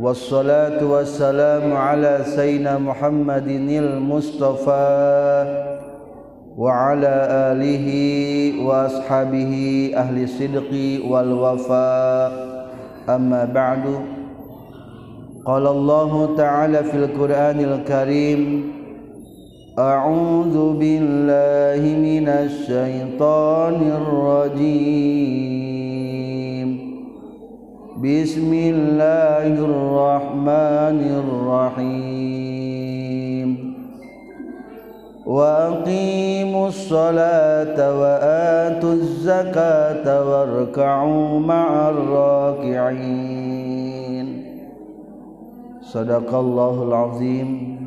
والصلاة 0.00 0.84
والسلام 0.84 1.72
على 1.72 2.20
سيدنا 2.24 2.78
محمد 2.78 3.48
المصطفى 3.48 4.86
وعلى 6.56 7.14
آله 7.52 7.86
وأصحابه 8.64 9.52
أهل 9.96 10.22
الصدق 10.22 10.70
والوفاء 11.10 12.30
أما 13.08 13.44
بعد 13.44 13.84
قال 15.46 15.66
الله 15.66 16.36
تعالى 16.36 16.84
في 16.84 16.96
القرآن 16.96 17.60
الكريم 17.60 18.72
أعوذ 19.78 20.72
بالله 20.72 21.96
من 21.96 22.28
الشيطان 22.28 23.74
الرجيم. 23.74 25.00
بسم 28.02 28.54
الله 28.54 29.46
الرحمن 29.46 30.98
الرحيم. 31.22 32.10
وأقيموا 35.26 36.68
الصلاة 36.68 38.00
وآتوا 38.00 38.92
الزكاة 38.92 40.30
واركعوا 40.30 41.38
مع 41.40 41.88
الراكعين. 41.88 43.20
صدق 45.82 46.34
الله 46.34 46.82
العظيم. 46.82 47.79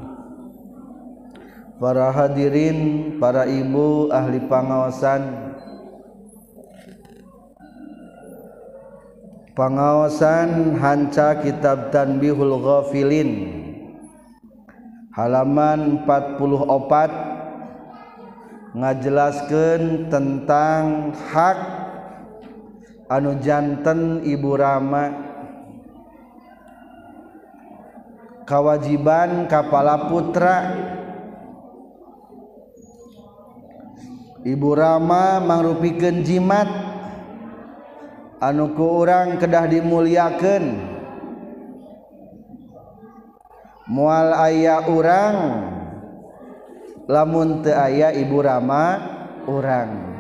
para 1.84 2.16
hadirin 2.16 3.20
para 3.20 3.44
ibu 3.44 4.08
ahli 4.08 4.40
pangawasan. 4.48 5.52
Pangawasan 9.52 10.80
Hanca 10.80 11.44
Kitab 11.44 11.92
Tanbihul 11.92 12.56
Ghafilin. 12.64 13.52
Halaman 15.12 16.08
44 16.08 18.80
ngajelaskan 18.80 20.08
tentang 20.08 21.12
hak 21.36 21.60
anu 23.12 23.44
janten 23.44 24.24
Ibu 24.24 24.56
Rama. 24.56 25.12
Kewajiban 28.48 29.52
Kapala 29.52 30.08
Putra. 30.08 31.03
Ibu 34.44 34.70
Rama 34.76 35.40
mangrupikan 35.40 36.20
jimat. 36.20 36.68
Anu 38.44 38.76
ku 38.76 38.84
orang 38.84 39.40
kedah 39.40 39.72
dimuliakan 39.72 40.76
mual 43.88 44.36
ayah 44.44 44.84
orang 44.84 45.36
lamun 47.08 47.64
teu 47.64 47.72
aya 47.72 48.12
Ibu 48.12 48.44
Rama 48.44 49.00
orang 49.48 50.14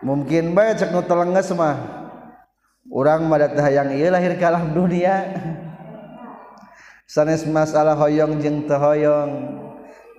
mungkin 0.00 0.56
bae 0.56 0.72
cek 0.76 0.96
nu 0.96 1.04
telenges 1.04 1.52
mah. 1.52 1.76
Urang 2.90 3.28
mah 3.30 3.38
teh 3.38 3.60
hayang 3.62 3.94
ieu 3.94 4.10
lahir 4.10 4.34
ka 4.40 4.50
alam 4.50 4.72
dunia. 4.74 5.28
Sanes 7.12 7.46
masalah 7.46 7.94
hoyong 7.94 8.40
jeung 8.42 8.66
teu 8.66 8.80
hoyong. 8.80 9.32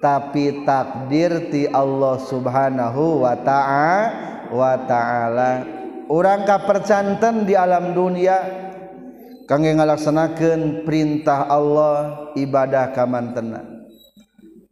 tapi 0.02 0.66
takdir 0.66 1.54
ti 1.54 1.70
Allah 1.70 2.18
subhanahu 2.18 3.22
wa 3.22 3.38
ta'ala 3.38 3.94
wa 4.50 4.74
ta'ala. 4.84 5.52
Orang 6.12 6.44
kapercanten 6.44 7.48
di 7.48 7.56
alam 7.56 7.96
dunia 7.96 8.42
kangge 9.48 9.72
ngalaksanakan 9.72 10.84
perintah 10.84 11.48
Allah 11.48 12.34
ibadah 12.36 12.92
kamantena. 12.92 13.64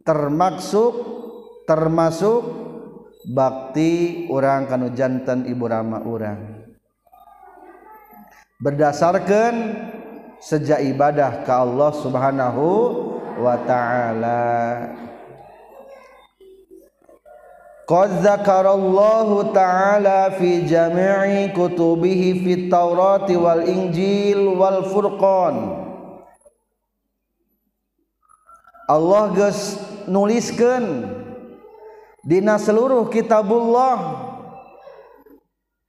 Termasuk 0.04 0.92
termasuk 1.64 2.42
bakti 3.30 4.26
orang 4.28 4.66
kanu 4.66 4.90
jantan 4.92 5.46
ibu 5.46 5.64
rama 5.70 6.02
orang 6.02 6.60
berdasarkan 8.60 9.54
sejak 10.40 10.84
ibadah 10.84 11.44
ke 11.44 11.52
Allah 11.52 11.90
subhanahu 11.96 12.66
wa 13.40 13.56
ta'ala. 13.64 14.40
Qad 17.90 18.22
zakarallahu 18.22 19.50
ta'ala 19.50 20.38
fi 20.38 20.62
jami'i 20.62 21.50
kutubihi 21.50 22.38
fit 22.38 22.70
في 22.70 23.34
wal 23.34 23.66
Injil 23.66 24.54
wal 24.54 24.86
Furqan. 24.86 25.74
Allah 28.86 29.34
geus 29.34 29.74
nuliskeun 30.06 31.02
dina 32.22 32.62
seluruh 32.62 33.10
kitabullah 33.10 34.22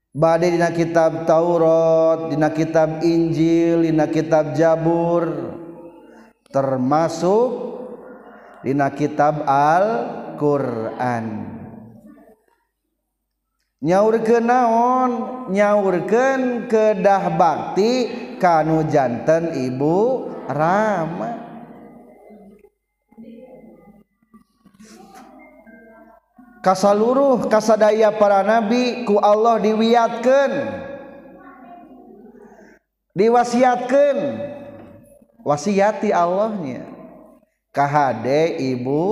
bade 0.09 0.57
dina 0.57 0.73
kitab 0.73 1.29
Taurat, 1.29 2.33
dina 2.33 2.49
kitab 2.49 3.05
Injil, 3.05 3.85
dina 3.85 4.09
kitab 4.09 4.57
Jabur 4.57 5.53
termasuk 6.49 7.77
dina 8.65 8.89
kitab 8.89 9.45
Al-Qur'an. 9.45 11.50
nyaur 13.81 14.21
ke 14.21 14.37
naon? 14.37 15.11
Nyaurkeun 15.49 16.69
kedah 16.69 17.33
bakti 17.35 18.07
kanu 18.37 18.85
jantan 18.87 19.51
ibu 19.57 20.29
Rama. 20.47 21.41
Kasaluruh 26.61 27.49
kasadaya 27.49 28.13
para 28.13 28.45
nabi 28.45 29.01
ku 29.09 29.17
Allah 29.17 29.57
diwiatkan 29.57 30.51
diwasiatkan 33.17 34.17
wasiati 35.41 36.13
Allahnya. 36.13 36.85
Kahade 37.73 38.61
ibu 38.61 39.03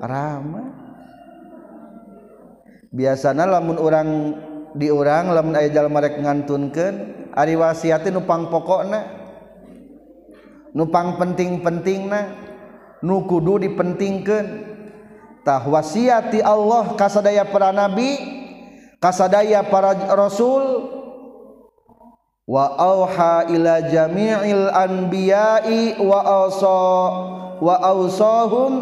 Rama. 0.00 0.73
biasanya 2.94 3.50
lamun 3.50 3.76
orang 3.82 4.08
diurang 4.78 5.34
lamun 5.34 5.58
aya 5.58 5.74
jalma 5.74 5.98
mereka 5.98 6.22
ngantunkan 6.22 6.94
ari 7.34 7.58
wasiatnya 7.58 8.14
nupang 8.14 8.46
pokokna 8.46 9.02
nupang 10.70 11.18
penting-pentingna 11.18 12.38
nu 13.02 13.26
kudu 13.26 13.58
dipentingkan 13.66 14.46
tah 15.42 15.66
wasiati 15.66 16.38
Allah 16.38 16.94
kasadaya 16.94 17.42
para 17.50 17.74
nabi 17.74 18.34
kasadaya 19.04 19.60
para 19.68 19.92
rasul. 20.16 20.96
Wa 22.44 22.76
auha 22.76 23.48
ila 23.48 23.80
jami'il 23.88 24.68
anbiya'i 24.68 25.96
wa 25.96 26.20
awsa 26.20 26.84
wa 27.56 27.74
awsahum 27.80 28.72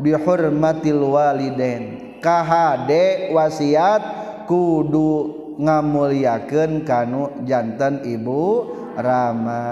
bihurmatil 0.00 1.04
walidain. 1.12 2.03
KHD 2.24 2.92
wasiat 3.36 4.02
kudu 4.48 5.12
ngamuliakeun 5.60 6.88
kanu 6.88 7.44
jantan 7.44 8.00
ibu 8.00 8.72
Rama. 8.96 9.66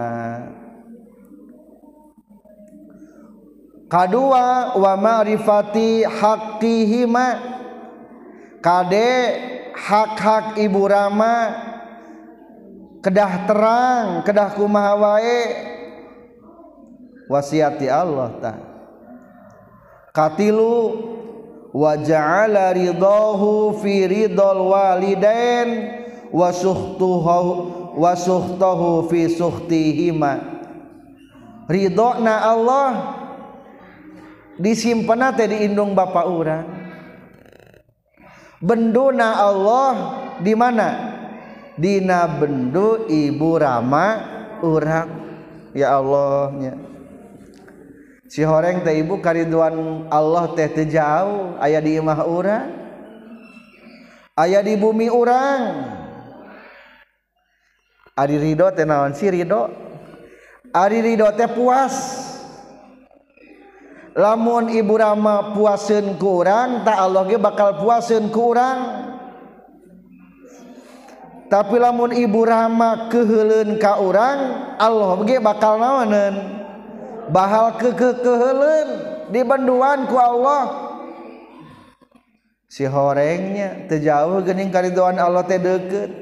Kadua 3.88 4.76
wa 4.76 4.92
ma'rifati 5.00 6.04
haqqihima. 6.04 7.28
Kade 8.60 9.10
hak-hak 9.72 10.60
ibu 10.60 10.86
Rama 10.86 11.56
kedah 13.00 13.48
terang 13.48 14.06
kedah 14.28 14.52
kumaha 14.52 14.92
wae? 15.00 15.40
Wasiati 17.32 17.88
Allah 17.88 18.28
ta 18.38 18.52
katilu 20.12 20.76
wa 21.72 21.96
ja'ala 21.96 22.76
ridahu 22.76 23.80
fi 23.80 24.04
ridol 24.04 24.70
walidain 24.72 25.68
wa 26.28 26.52
suhtuhu 26.52 27.96
wa 27.96 28.12
suhtahu 28.12 29.08
fi 29.08 29.28
suhtihima 29.32 30.52
ridona 31.72 32.44
Allah 32.44 32.88
disimpana 34.60 35.32
teh 35.32 35.48
di 35.48 35.66
indung 35.66 35.96
bapa 35.96 36.28
urang. 36.28 36.66
Benduna 38.62 39.42
Allah 39.42 39.92
di 40.38 40.54
mana? 40.54 40.88
Dina 41.74 42.28
bendu 42.30 43.08
ibu 43.10 43.58
rama 43.58 44.06
urang. 44.62 45.10
Ya 45.72 45.96
Allahnya. 45.98 46.91
sihoreng 48.32 48.80
teh 48.80 49.04
ibu 49.04 49.20
kariduan 49.20 50.08
Allah 50.08 50.56
teh 50.56 50.64
teu 50.72 50.88
jauh 50.88 51.60
aya 51.60 51.84
di 51.84 52.00
imah 52.00 52.24
urang? 52.24 52.68
Ayah 54.32 54.64
di 54.64 54.80
bumi 54.80 55.12
orang 55.12 55.60
Ari 58.16 58.40
Ridho 58.40 58.72
teh 58.72 58.88
naon 58.88 59.12
si 59.12 59.28
Ridho 59.28 59.68
Ari 60.72 61.04
Ridho 61.04 61.28
teh 61.36 61.52
puas. 61.52 62.24
Lamun 64.16 64.72
ibu 64.72 64.96
Rama 64.96 65.52
puasin 65.52 66.16
kurang 66.16 66.84
tak 66.84 66.96
Allah 66.96 67.28
ge 67.28 67.36
bakal 67.40 67.80
puasin 67.80 68.28
kurang 68.28 69.08
tapi 71.48 71.76
lamun 71.80 72.12
ibu 72.16 72.44
Rama 72.44 73.08
keheulun 73.08 73.80
ka 73.80 74.00
orang 74.00 74.40
Allah 74.76 75.16
ge 75.24 75.40
bakal 75.40 75.80
naonan 75.80 76.61
bahal 77.32 77.80
di 79.32 79.40
banduan 79.40 80.04
ku 80.06 80.16
Allah. 80.20 80.92
Si 82.68 82.84
horengnya 82.88 83.88
terjauh 83.88 84.44
gening 84.44 84.72
karidoan 84.72 85.16
Allah 85.16 85.44
teh 85.44 85.60
deket. 85.60 86.12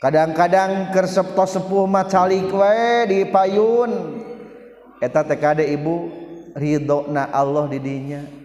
Kadang-kadang 0.00 0.94
kersepto 0.96 1.44
sepuh 1.44 1.84
macalik 1.84 2.48
we 2.48 2.88
di 3.10 3.20
payun. 3.28 4.22
Eta 5.02 5.26
TKD 5.26 5.74
ibu 5.74 6.08
ridho 6.56 7.10
na 7.10 7.28
Allah 7.30 7.68
didinya 7.70 8.40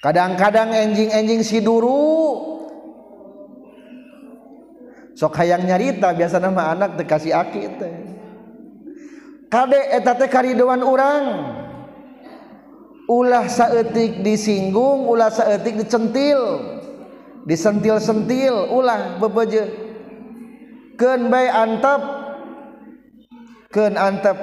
kadang-kadang 0.00 0.72
enjing-enjing 0.72 1.44
si 1.44 1.60
duru. 1.60 2.48
Sok 5.12 5.36
hayang 5.36 5.68
nyarita 5.68 6.16
biasa 6.16 6.40
nama 6.40 6.72
anak 6.72 6.96
tekasih 6.96 7.36
aki 7.36 7.62
teh 7.76 8.09
Kadek 9.50 9.86
eta 9.98 10.14
teh 10.14 10.30
karidoan 10.30 10.86
urang. 10.86 11.26
Ulah 13.10 13.50
saeutik 13.50 14.22
disinggung, 14.22 15.10
ulah 15.10 15.26
saeutik 15.34 15.74
dicentil. 15.74 16.62
Disentil-sentil, 17.42 18.70
ulah 18.70 19.18
bebeje. 19.18 19.66
Keun 20.94 21.26
bae 21.26 21.50
antep. 21.50 21.98
Keun 23.74 23.98
antep 23.98 24.38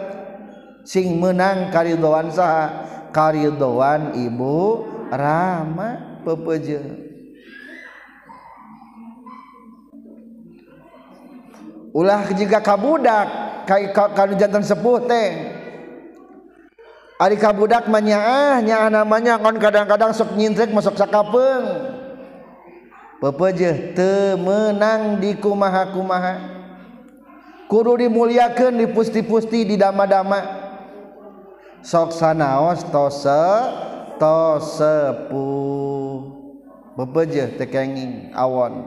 sing 0.84 1.16
menang 1.24 1.72
karidoan 1.72 2.28
saha? 2.28 2.84
Karidoan 3.16 4.12
Ibu 4.12 4.84
Rama 5.08 6.20
bebeje. 6.28 7.07
ulah 11.98 12.30
jika 12.30 12.62
kabudak 12.62 13.26
kalau 14.14 14.38
jantan 14.38 14.62
sepuh 14.62 15.02
teh 15.10 15.58
Ari 17.18 17.34
kabudak 17.34 17.90
manyaah 17.90 18.62
nya 18.62 18.94
namanya 18.94 19.42
kon 19.42 19.58
kadang-kadang 19.58 20.14
sok 20.14 20.38
nyintrek 20.38 20.70
masuk 20.70 20.94
sakapeung. 20.94 21.98
Pepeje 23.18 23.98
teu 23.98 24.38
meunang 24.38 25.18
di 25.18 25.34
kumaha-kumaha. 25.34 26.38
Kudu 27.66 28.06
dimuliakeun 28.06 28.78
di 28.78 28.86
pusti-pusti 28.94 29.66
di 29.66 29.82
dama-dama. 29.82 30.46
Sok 31.82 32.14
sanaos 32.14 32.86
tose 32.94 33.50
tosepu. 34.22 35.50
Pepeje 36.94 37.50
tekenging 37.58 38.30
awon. 38.38 38.86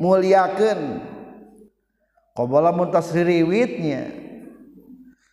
Muliakeun 0.00 1.04
Kobola 2.36 2.68
muntas 2.68 3.16
riwitnya. 3.16 4.12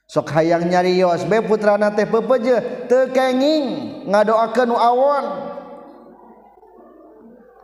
Sok 0.08 0.32
hayang 0.32 0.72
nyarios 0.72 1.28
be 1.28 1.44
putrana 1.44 1.92
teh 1.92 2.08
pepeje 2.08 2.88
teu 2.88 3.12
kenging 3.12 3.66
ngadoakeun 4.08 4.68
nu 4.72 4.78
awon. 4.80 5.26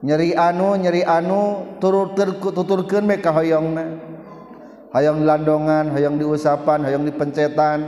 Nyeri 0.04 0.36
anu 0.36 0.76
nyeri 0.76 1.08
anu 1.08 1.76
turutur 1.80 2.36
tuturkeun 2.40 3.08
be 3.08 3.24
ka 3.24 3.32
hoyongna. 3.32 3.96
Hayang 4.90 5.24
landongan, 5.24 5.94
hayang 5.94 6.18
diusapan, 6.18 6.82
hayang 6.82 7.06
dipencetan, 7.06 7.80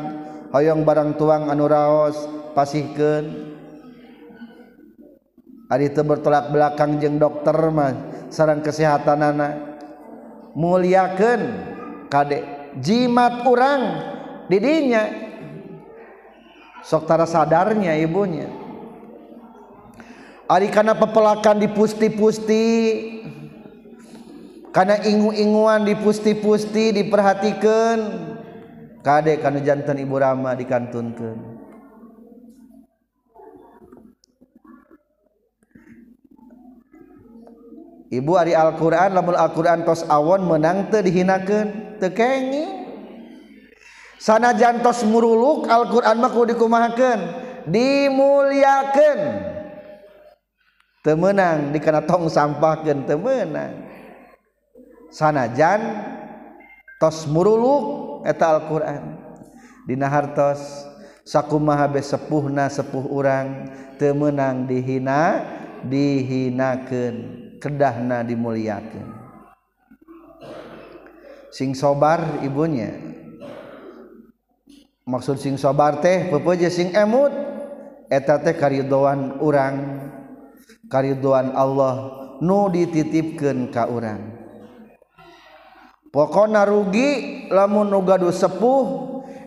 hayang 0.53 0.85
barang 0.85 1.17
tuang 1.17 1.49
anu 1.49 1.65
raos 1.67 2.15
pasihkeun. 2.53 3.49
Ari 5.71 5.89
teu 5.91 6.03
bertolak 6.03 6.51
belakang 6.51 6.99
jeung 7.01 7.19
dokter 7.19 7.55
mah 7.71 7.91
sareng 8.29 8.63
kesehatan 8.63 9.19
anak. 9.19 9.70
muliaken 10.55 11.41
kadek 12.07 12.43
jimat 12.79 13.43
orang 13.47 13.81
didinya 14.47 15.03
soktara 16.83 17.27
sadarnya 17.27 17.95
ibunya. 17.99 18.47
Ari 20.51 20.67
karena 20.67 20.99
pepelakan 20.99 21.63
di 21.63 21.71
pusti-pusti. 21.71 22.65
Karena 24.71 24.99
ingu-inguan 24.99 25.87
di 25.87 25.95
pusti-pusti 25.95 26.91
diperhatikan. 26.91 27.97
Kadek 28.99 29.39
karena 29.39 29.59
jantan 29.63 29.97
ibu 29.99 30.19
rama 30.19 30.51
dikantunkan 30.53 31.50
Ibu 38.11 38.35
Ari 38.35 38.51
Alquran 38.51 39.15
lamun 39.15 39.39
Alquran 39.39 39.87
tos 39.87 40.03
awon 40.11 40.43
menang 40.43 40.91
teh 40.91 40.99
dihinakan 40.99 41.95
tekengi 41.95 42.67
sana 44.19 44.51
jantos 44.51 45.07
muruluk 45.07 45.71
Alquran 45.71 46.19
mah 46.19 46.27
kudu 46.27 46.51
dikumahkan 46.51 47.19
dimuliakan 47.71 49.19
temenang 51.07 51.71
dikena 51.71 52.03
tong 52.03 52.27
sampahkan 52.27 53.07
temenang 53.07 53.87
sanajan 55.07 55.79
tos 56.99 57.23
muruluk 57.31 58.27
eta 58.27 58.59
Alquran. 58.59 59.23
Dina 59.87 60.05
hartos 60.05 60.61
sakumaha 61.25 61.89
sepuhna 61.95 62.69
sepuh 62.69 63.07
urang 63.09 63.71
temenang 63.97 64.69
dihina 64.69 65.41
dihinakan 65.87 67.49
kedahna 67.61 68.25
dimuliakan 68.25 69.21
sing 71.51 71.75
sobar 71.75 72.41
ibunya. 72.41 72.95
Maksud 75.03 75.37
sing 75.37 75.59
sobar 75.59 75.99
teh 75.99 76.31
pepeje 76.31 76.71
sing 76.71 76.95
emut. 76.95 77.29
Eta 78.07 78.39
teh 78.39 78.55
karidoan 78.55 79.39
urang. 79.43 80.07
Karidoan 80.87 81.55
Allah 81.55 81.95
nu 82.39 82.71
dititipkeun 82.71 83.71
ka 83.71 83.87
urang. 83.91 84.39
Pokona 86.11 86.67
rugi 86.67 87.47
lamun 87.47 87.87
nu 87.87 88.03
gaduh 88.03 88.35
sepuh 88.35 88.87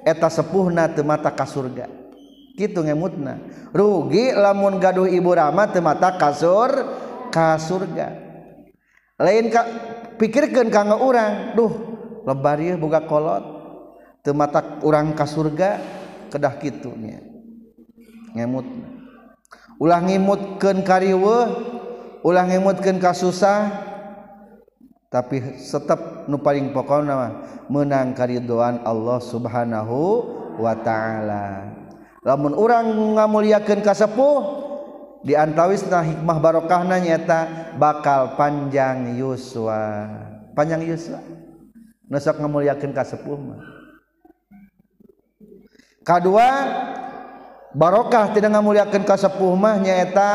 eta 0.05 0.33
sepuhna 0.33 0.89
teu 0.93 1.05
mata 1.05 1.29
ka 1.33 1.45
surga. 1.45 1.89
Kitu 2.57 2.81
ngemutna. 2.81 3.41
Rugi 3.77 4.33
lamun 4.33 4.81
gaduh 4.81 5.09
ibu 5.09 5.37
rama 5.37 5.69
teu 5.69 5.85
mata 5.85 6.17
ka 6.17 6.33
surga 6.33 7.04
ka 7.35 7.59
surga. 7.59 8.15
Lain 9.19 9.51
ka, 9.51 9.67
pikirkan 10.23 10.71
kanggo 10.71 11.03
orang 11.03 11.59
duh 11.59 11.73
lebar 12.23 12.63
ya 12.63 12.79
buka 12.79 13.03
kolot. 13.11 13.43
Temata 14.23 14.81
orang 14.87 15.13
ka 15.19 15.27
surga 15.27 15.83
kedah 16.31 16.55
kitunya 16.63 17.21
ngemut. 18.39 18.65
Ulah 19.83 19.99
ngimutkan 20.01 20.87
kariwe 20.87 21.39
ulah 22.25 22.47
ngimutkan 22.49 22.97
ka 23.03 23.13
susah 23.13 23.69
tapi 25.13 25.39
tetap 25.55 26.27
nu 26.27 26.41
paling 26.41 26.75
pokok 26.75 27.05
nama 27.07 27.63
menang 27.71 28.17
karidoan 28.17 28.83
Allah 28.83 29.23
subhanahu 29.23 29.99
wa 30.59 30.75
ta'ala. 30.75 31.71
Lamun 32.25 32.57
orang 32.57 32.89
ngamuliakan 33.15 33.85
kasepuh 33.85 34.37
diantawisna 35.25 36.05
hikmah 36.05 36.37
barokahna 36.39 37.01
nyata 37.01 37.73
bakal 37.81 38.37
panjang 38.37 39.17
yuswa. 39.17 40.07
Panjang 40.53 40.85
yuswa? 40.85 41.19
Nusok 42.07 42.37
ka 42.39 43.03
kasepuh 43.03 43.41
mah. 43.41 43.61
Kedua 46.05 46.49
barokah 47.73 48.37
tidak 48.37 48.53
ka 48.93 49.17
kasepuh 49.17 49.57
mah 49.57 49.81
nyata 49.81 50.33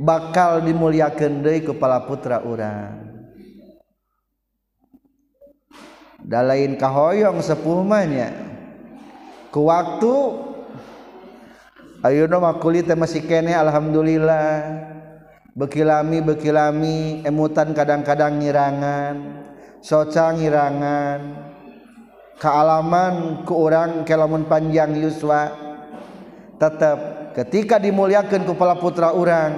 bakal 0.00 0.64
dimuliakan 0.64 1.44
deui 1.44 1.60
kepala 1.60 2.08
putra 2.08 2.40
urang. 2.40 3.12
Da 6.24 6.40
lain 6.40 6.80
kahoyong 6.80 7.44
sepuh 7.44 7.84
mah 7.84 8.04
nya. 8.08 8.32
Ku 9.52 9.68
waktu 9.68 10.14
Ayuna 12.00 12.40
mah 12.40 12.56
kulit 12.56 12.88
teh 12.88 12.96
masih 12.96 13.20
kene 13.28 13.52
alhamdulillah. 13.52 14.88
Bekilami 15.52 16.24
bekilami 16.24 17.20
emutan 17.26 17.76
kadang-kadang 17.76 18.40
ngirangan, 18.40 19.16
soca 19.84 20.32
ngirangan. 20.32 21.20
Kealaman 22.40 23.44
ku 23.44 23.52
orang 23.52 24.08
kelamun 24.08 24.48
panjang 24.48 24.96
yuswa 24.96 25.52
tetap 26.56 26.98
ketika 27.36 27.76
dimuliakan 27.76 28.48
kepala 28.48 28.80
putra 28.80 29.12
orang 29.12 29.52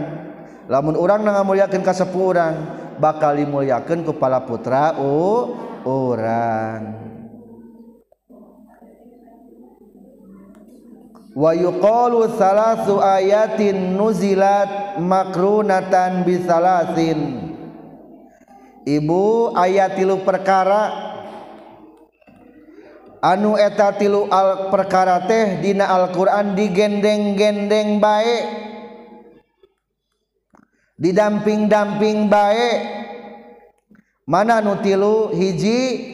lamun 0.67 0.99
orang 0.99 1.23
nang 1.23 1.47
muliakan 1.47 1.79
kasepuh 1.83 2.35
orang 2.35 2.55
bakal 2.99 3.39
dimuliakan 3.39 4.03
kepala 4.03 4.43
putra 4.43 4.99
u 4.99 5.47
orang 5.87 7.12
wa 11.33 11.57
yuqalu 11.57 12.37
salasu 12.37 13.01
ayatin 13.01 13.97
nuzilat 13.97 15.01
makrunatan 15.01 16.29
bisalasin 16.29 17.53
Ibu 18.83 19.55
ayat 19.55 19.95
tilu 19.95 20.27
perkara. 20.27 21.15
Anu 23.23 23.55
eta 23.55 23.95
tilu 23.95 24.27
al 24.27 24.67
perkara 24.75 25.23
teh 25.31 25.63
dina 25.63 25.87
Al-Qur'an 25.87 26.59
digendeng-gendeng 26.59 28.03
baik 28.03 28.45
didamping-damping 30.99 32.27
baik 32.27 32.79
mana 34.27 34.59
nu 34.59 34.75
tilu 34.83 35.31
hiji? 35.31 36.11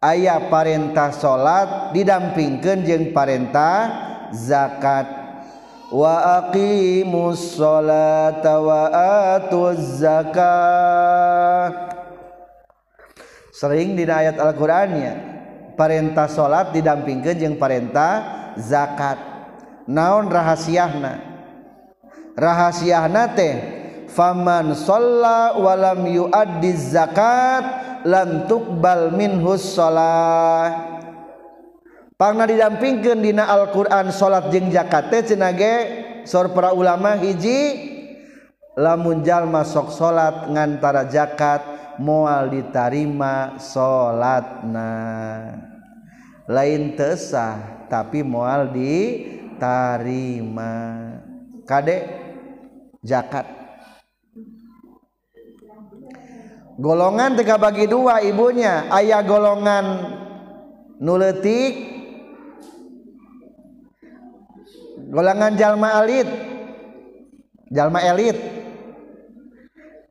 Ayat 0.00 0.48
parentah 0.52 1.12
salat 1.12 1.92
didampingkeun 1.92 2.84
jeung 2.88 3.12
parentah 3.12 4.05
zakat 4.34 5.06
wa 5.92 6.42
aqimus 6.42 7.54
sholata 7.54 8.58
wa 8.58 8.82
atuz 9.36 10.02
zakat 10.02 11.74
sering 13.54 13.94
di 13.94 14.02
ayat 14.08 14.36
Al-Qur'annya 14.36 15.36
perintah 15.76 16.26
salat 16.26 16.72
didampingkeun 16.72 17.36
jeung 17.36 17.56
perintah 17.60 18.48
zakat. 18.56 19.20
Naon 19.86 20.32
rahasiahna? 20.32 21.36
Rahasiahna 22.34 23.36
teh 23.36 23.54
faman 24.10 24.74
shalla 24.74 25.54
wa 25.60 25.72
lam 25.78 26.00
yuaddi 26.08 26.74
zakat 26.74 27.64
lam 28.02 28.50
tuqbal 28.50 29.14
minhus 29.14 29.76
shalah 29.76 30.95
pangna 32.16 32.48
didampingkeun 32.48 33.20
dina 33.20 33.44
Al-Qur'an 33.44 34.08
salat 34.08 34.48
jeung 34.48 34.72
zakat 34.72 35.12
teh 35.12 35.20
cenah 35.22 35.52
ge 35.52 35.74
sor 36.24 36.56
para 36.56 36.72
ulama 36.72 37.12
hiji 37.20 37.92
lamun 38.76 39.20
jalma 39.20 39.64
sok 39.64 39.92
salat 39.92 40.48
ngantara 40.48 41.04
zakat 41.12 41.60
moal 42.00 42.48
ditarima 42.52 43.60
salatna. 43.60 44.92
Lain 46.46 46.94
tesah 46.96 47.86
tapi 47.90 48.22
moal 48.22 48.70
ditarima. 48.72 50.72
Kade? 51.66 52.06
Zakat. 53.02 53.46
Golongan 56.76 57.32
tiga 57.34 57.58
bagi 57.58 57.90
dua 57.90 58.22
ibunya. 58.22 58.86
Ayah 58.92 59.24
golongan 59.26 60.14
nuletik 61.00 61.95
golongan 65.10 65.54
jalma 65.54 66.02
elit. 66.02 66.28
Jalma 67.70 68.02
elit. 68.02 68.38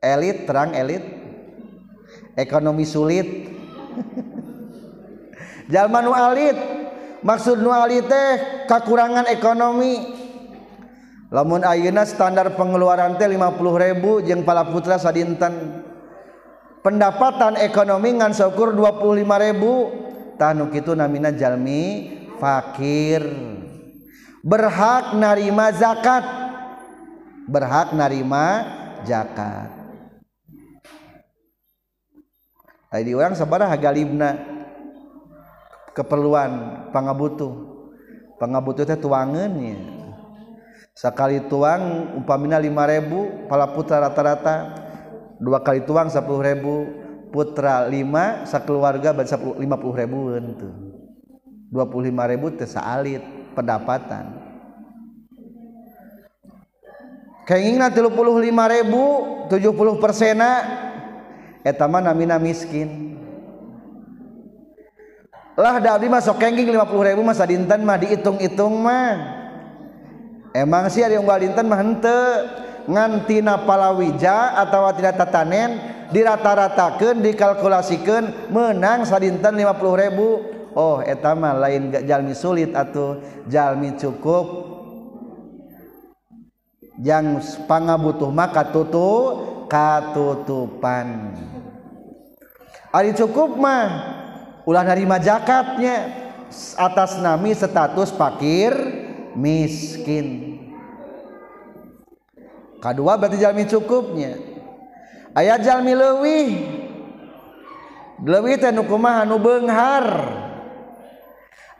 Elit 0.03 0.37
terang 0.47 0.75
elit. 0.75 1.03
Ekonomi 2.35 2.83
sulit. 2.83 3.27
Jalma 5.73 6.03
nu 6.05 6.13
alit 6.13 6.53
maksud 7.25 7.57
nu 7.57 7.73
alit 7.73 8.05
teh 8.05 8.29
kekurangan 8.69 9.25
ekonomi. 9.31 10.13
Lamun 11.33 11.65
ayeuna 11.65 12.05
standar 12.05 12.53
pengeluaran 12.53 13.17
teh 13.17 13.25
50 13.25 13.57
ribu 13.81 14.21
jeung 14.21 14.45
pala 14.45 14.69
putra 14.69 15.01
sadinten. 15.01 15.81
Pendapatan 16.85 17.57
ekonomi 17.57 18.21
ngan 18.21 18.31
syukur 18.31 18.77
25 18.77 19.25
ribu. 19.25 19.73
Tah 20.37 20.53
nu 20.53 20.69
kitu 20.69 20.93
namina 20.93 21.33
jalmi 21.33 22.13
fakir. 22.37 23.25
berhak 24.45 25.17
narima 25.17 25.73
zakat. 25.73 26.21
Berhak 27.49 27.97
narima 27.97 28.45
zakat. 29.01 29.73
Tadi 32.93 33.11
orang 33.11 33.33
sabaraha 33.33 33.73
galibna 33.75 34.37
keperluan 35.97 36.85
pangabutuh. 36.93 37.73
Pangabutuh 38.37 38.85
teh 38.85 38.99
tuangannya 38.99 39.95
sekali 40.95 41.43
tuang 41.51 42.15
upamina 42.23 42.61
5000 42.61 43.49
pala 43.49 43.67
putra 43.73 43.99
rata-rata. 43.99 44.85
Dua 45.35 45.59
kali 45.59 45.83
tuang 45.83 46.07
10000 46.07 47.35
putra 47.35 47.83
5 47.91 48.47
sakeluarga 48.47 49.11
50 49.11 49.59
ribuan 49.99 50.55
tuh. 50.55 50.73
25 51.73 52.31
ribu 52.31 52.47
teh 52.55 52.69
saalit. 52.69 53.34
pendapatan. 53.55 54.45
Keinginan 57.47 57.93
35 57.93 58.11
ribu 58.51 59.03
70 59.47 60.03
persena 60.03 60.51
etama 61.61 62.01
namina 62.01 62.41
miskin. 62.41 63.17
Lah 65.55 65.79
da 65.79 65.95
abdi 65.95 66.11
masuk 66.11 66.35
kengking 66.35 66.67
50 66.67 67.07
ribu 67.15 67.21
masa 67.23 67.47
dinten 67.47 67.85
mah 67.87 67.95
dihitung-hitung 67.95 68.75
mah. 68.75 69.13
Emang 70.51 70.91
sih 70.91 70.99
ada 70.99 71.15
yang 71.15 71.23
gak 71.23 71.47
dinten 71.47 71.65
mah 71.69 71.79
hente 71.79 72.19
ngantina 72.85 73.63
palawija 73.63 74.59
atau 74.65 74.89
tidak 74.97 75.15
tatanen 75.15 75.79
dirata-ratakan 76.09 77.21
dikalkulasikan 77.21 78.51
menang 78.51 79.05
sadinten 79.05 79.53
50 79.53 80.01
ribu. 80.01 80.54
Oh 80.75 80.99
etama 80.99 81.55
lain 81.55 81.87
gak 81.87 82.03
jalmi 82.03 82.35
sulit 82.35 82.75
atau 82.75 83.23
jalmi 83.47 83.95
cukup. 83.95 84.75
Yang 86.99 87.59
pangabutuh 87.63 88.27
maka 88.27 88.67
tutu 88.75 89.39
katutupan. 89.71 91.31
Ari 92.91 93.15
cukup 93.15 93.55
mah. 93.55 93.87
Ulah 94.67 94.83
nerima 94.83 95.15
zakatnya. 95.23 96.11
Atas 96.75 97.23
nami 97.23 97.55
status 97.55 98.11
fakir 98.11 98.75
miskin. 99.31 100.59
Kedua 102.83 103.15
berarti 103.15 103.39
jalmi 103.39 103.63
cukupnya. 103.63 104.35
Ayat 105.35 105.63
jalmi 105.63 105.95
lewih 105.95 106.51
lewih 108.23 108.55
teh 108.55 108.71
nu 108.71 108.87
beunghar 108.87 110.07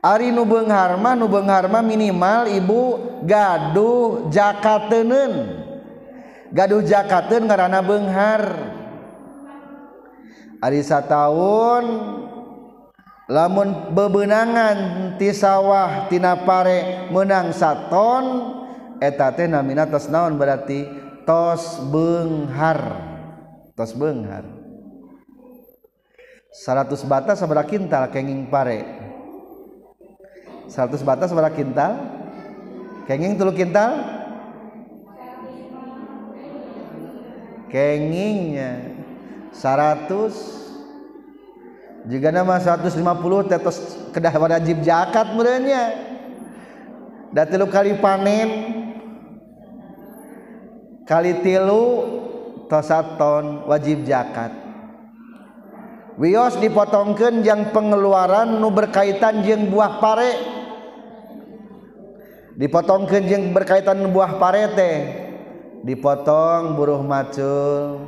Ari 0.06 0.30
nu 0.30 0.46
Beungharma 0.46 1.18
nu 1.18 1.26
Beungharma 1.26 1.82
minimal 1.82 2.46
ibu 2.54 2.82
gaduh 3.26 4.30
jakateun 4.30 5.34
gaduh 6.54 6.86
jakateun 6.86 7.50
ngaranna 7.50 7.82
Beunghar 7.82 8.44
Ari 10.62 10.86
sataun 10.86 11.86
lamun 13.26 13.98
bebenangan 13.98 14.78
ti 15.18 15.34
sawah 15.34 16.06
tina 16.06 16.46
pare 16.46 17.10
menang 17.10 17.50
saton 17.50 18.54
eta 19.02 19.34
teh 19.34 19.50
namina 19.50 19.90
tos 19.90 20.06
naon 20.14 20.38
berarti 20.38 20.86
tos 21.26 21.82
Beunghar 21.90 22.94
tos 23.74 23.98
Beunghar 23.98 24.46
100 26.56 26.94
bata 27.10 27.36
sabaraha 27.36 27.68
kintal 27.68 28.08
kenging 28.16 28.48
pare. 28.48 29.05
100 30.69 31.01
batas 31.05 31.29
berapa 31.31 31.53
kintal. 31.53 31.98
Kenging 33.05 33.38
tulu 33.38 33.53
kintal. 33.53 34.01
Kengingnya 37.69 38.95
100 39.51 40.07
juga 42.05 42.29
nama 42.29 42.62
150 42.62 43.50
tetos 43.50 43.77
kedah 44.13 44.31
wajib 44.38 44.86
zakat 44.86 45.34
merenya 45.34 45.98
dan 47.34 47.45
tilu 47.50 47.67
kali 47.67 47.98
panen. 47.98 48.50
Kali 51.05 51.38
tilu 51.45 51.86
tosaton 52.65 53.69
wajib 53.69 54.05
zakat 54.10 54.65
wios 56.15 56.55
dipotongkan 56.60 57.43
yang 57.43 57.72
pengeluaran 57.75 58.60
nu 58.60 58.72
berkaitan 58.72 59.43
jeng 59.43 59.67
buah 59.72 60.00
pare 60.00 60.55
dipotong 62.56 63.08
kejeng 63.08 63.52
berkaitan 63.52 64.12
buah 64.12 64.40
parete. 64.40 65.24
Dipotong 65.86 66.74
buruh 66.74 67.04
macul. 67.06 68.02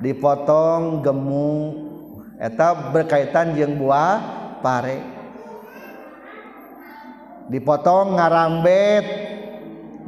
Dipotong 0.00 1.04
gemuk. 1.04 1.70
Eta 2.42 2.90
berkaitan 2.90 3.54
jeung 3.54 3.78
buah 3.78 4.18
pare. 4.64 4.98
Dipotong 7.50 8.18
ngarambet. 8.18 9.04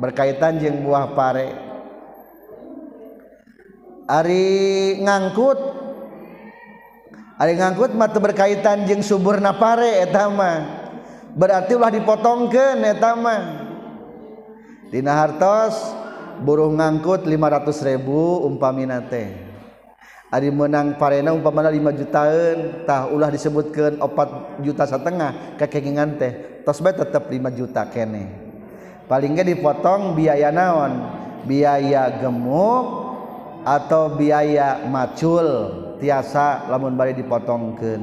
Berkaitan 0.00 0.58
jeung 0.58 0.82
buah 0.82 1.14
pare. 1.14 1.48
Ari 4.10 4.98
ngangkut. 5.02 5.58
Ari 7.34 7.58
ngangkut 7.58 7.90
mata 7.98 8.18
berkaitan 8.22 8.86
jeung 8.86 9.02
suburna 9.02 9.58
pare 9.58 10.06
etama 10.06 10.82
berarti 11.34 11.74
ulah 11.74 11.90
dipotongkan 11.90 12.78
etama 12.86 13.63
Tina 14.94 15.10
hartos 15.10 15.74
buruh 16.46 16.70
ngangkut 16.70 17.26
500 17.26 17.66
ribu 17.82 18.46
umpamina 18.46 19.02
teh. 19.02 19.26
Ari 20.30 20.54
menang 20.54 20.94
parena 21.02 21.34
umpamana 21.34 21.66
5 21.66 21.98
jutaan 21.98 22.86
tah 22.86 23.10
ulah 23.10 23.26
disebutkan 23.26 23.98
4 23.98 24.62
juta 24.62 24.86
setengah 24.86 25.58
kekengingan 25.58 26.14
teh. 26.14 26.62
Tos 26.62 26.78
bae 26.78 26.94
tetep 26.94 27.26
5 27.26 27.58
juta 27.58 27.82
kene. 27.90 28.30
Paling 29.10 29.34
gak 29.34 29.50
dipotong 29.50 30.14
biaya 30.14 30.54
naon? 30.54 31.10
Biaya 31.42 32.14
gemuk 32.22 32.86
atau 33.66 34.14
biaya 34.14 34.78
macul? 34.86 35.74
Tiasa 35.98 36.70
lamun 36.70 36.94
bari 36.94 37.18
dipotongkeun. 37.18 38.02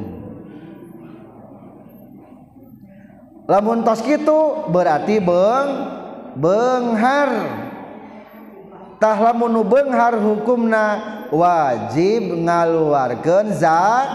Lamun 3.48 3.79
tos 3.88 4.03
kitu 4.03 4.67
berarti 4.67 5.24
beung 5.24 6.00
Benghartahlah 6.35 9.35
menu 9.35 9.63
Benghar 9.67 10.15
hukumna 10.15 10.95
wajib 11.27 12.39
ngaluarkan 12.39 13.51
za 13.51 14.07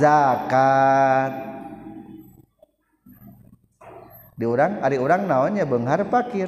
zakat. 0.00 1.44
Diurang 4.38 4.78
Ari 4.80 4.96
orang 5.02 5.26
naonnya 5.26 5.66
Benghar 5.66 6.06
pakir? 6.06 6.46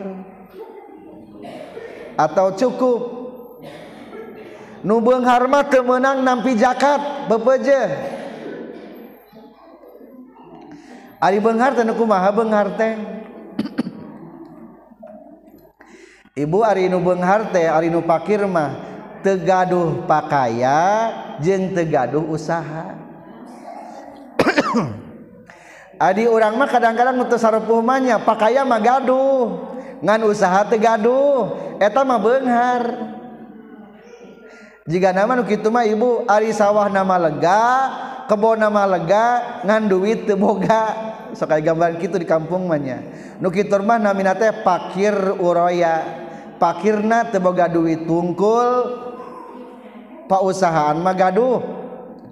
Atau 2.15 2.55
cukup? 2.55 3.19
Nu 4.81 5.05
Benghar 5.05 5.45
mah 5.45 5.69
teu 5.69 5.85
meunang 5.85 6.25
nampi 6.25 6.57
zakat 6.57 7.29
bepeje 7.29 7.77
Ari 11.21 11.37
Benghar 11.37 11.77
teh 11.77 11.85
kumaha 11.93 12.33
Benghar 12.33 12.73
teh? 12.81 13.20
Ibu 16.39 16.63
Arinu 16.63 17.03
nu 17.03 17.11
Arinu 17.59 18.01
Pakirmah 18.07 18.71
tegaduh 19.21 20.07
pakaya 20.07 21.11
jeng 21.43 21.75
tegaduh 21.75 22.23
usaha. 22.23 22.95
Adi 26.01 26.25
orang 26.31 26.57
mah 26.57 26.71
kadang-kadang 26.71 27.19
untuk 27.21 27.37
sarepuhmanya 27.37 28.23
pakaya 28.23 28.65
mah 28.65 28.81
gaduh 28.81 29.69
ngan 30.01 30.23
usaha 30.25 30.65
tegaduh 30.71 31.77
eta 31.83 32.07
mah 32.07 32.19
beunghar. 32.23 32.83
jika 34.89 35.13
nama 35.13 35.37
nu 35.37 35.45
kitu 35.45 35.69
mah 35.69 35.85
ibu 35.85 36.25
ari 36.25 36.57
sawah 36.57 36.89
nama 36.89 37.21
lega 37.21 37.63
kebo 38.25 38.57
nama 38.57 38.89
lega 38.89 39.61
ngan 39.67 39.91
duit 39.91 40.25
teu 40.25 40.41
boga. 40.41 41.13
Sok 41.31 41.55
aya 41.55 41.63
gambaran 41.63 42.01
kitu 42.01 42.17
di 42.19 42.27
kampung 42.27 42.67
mah 42.67 42.81
nya. 42.81 42.99
Nu 43.39 43.53
kitu 43.53 43.77
mah 43.83 44.01
namina 44.01 44.33
teh 44.33 44.51
pakir 44.65 45.15
uraya 45.37 46.03
pakirna 46.57 47.29
teu 47.29 47.45
boga 47.45 47.69
duit 47.69 48.09
tungkul 48.09 48.99
pausahaan 50.27 50.97
mah 50.99 51.15
gaduh 51.15 51.61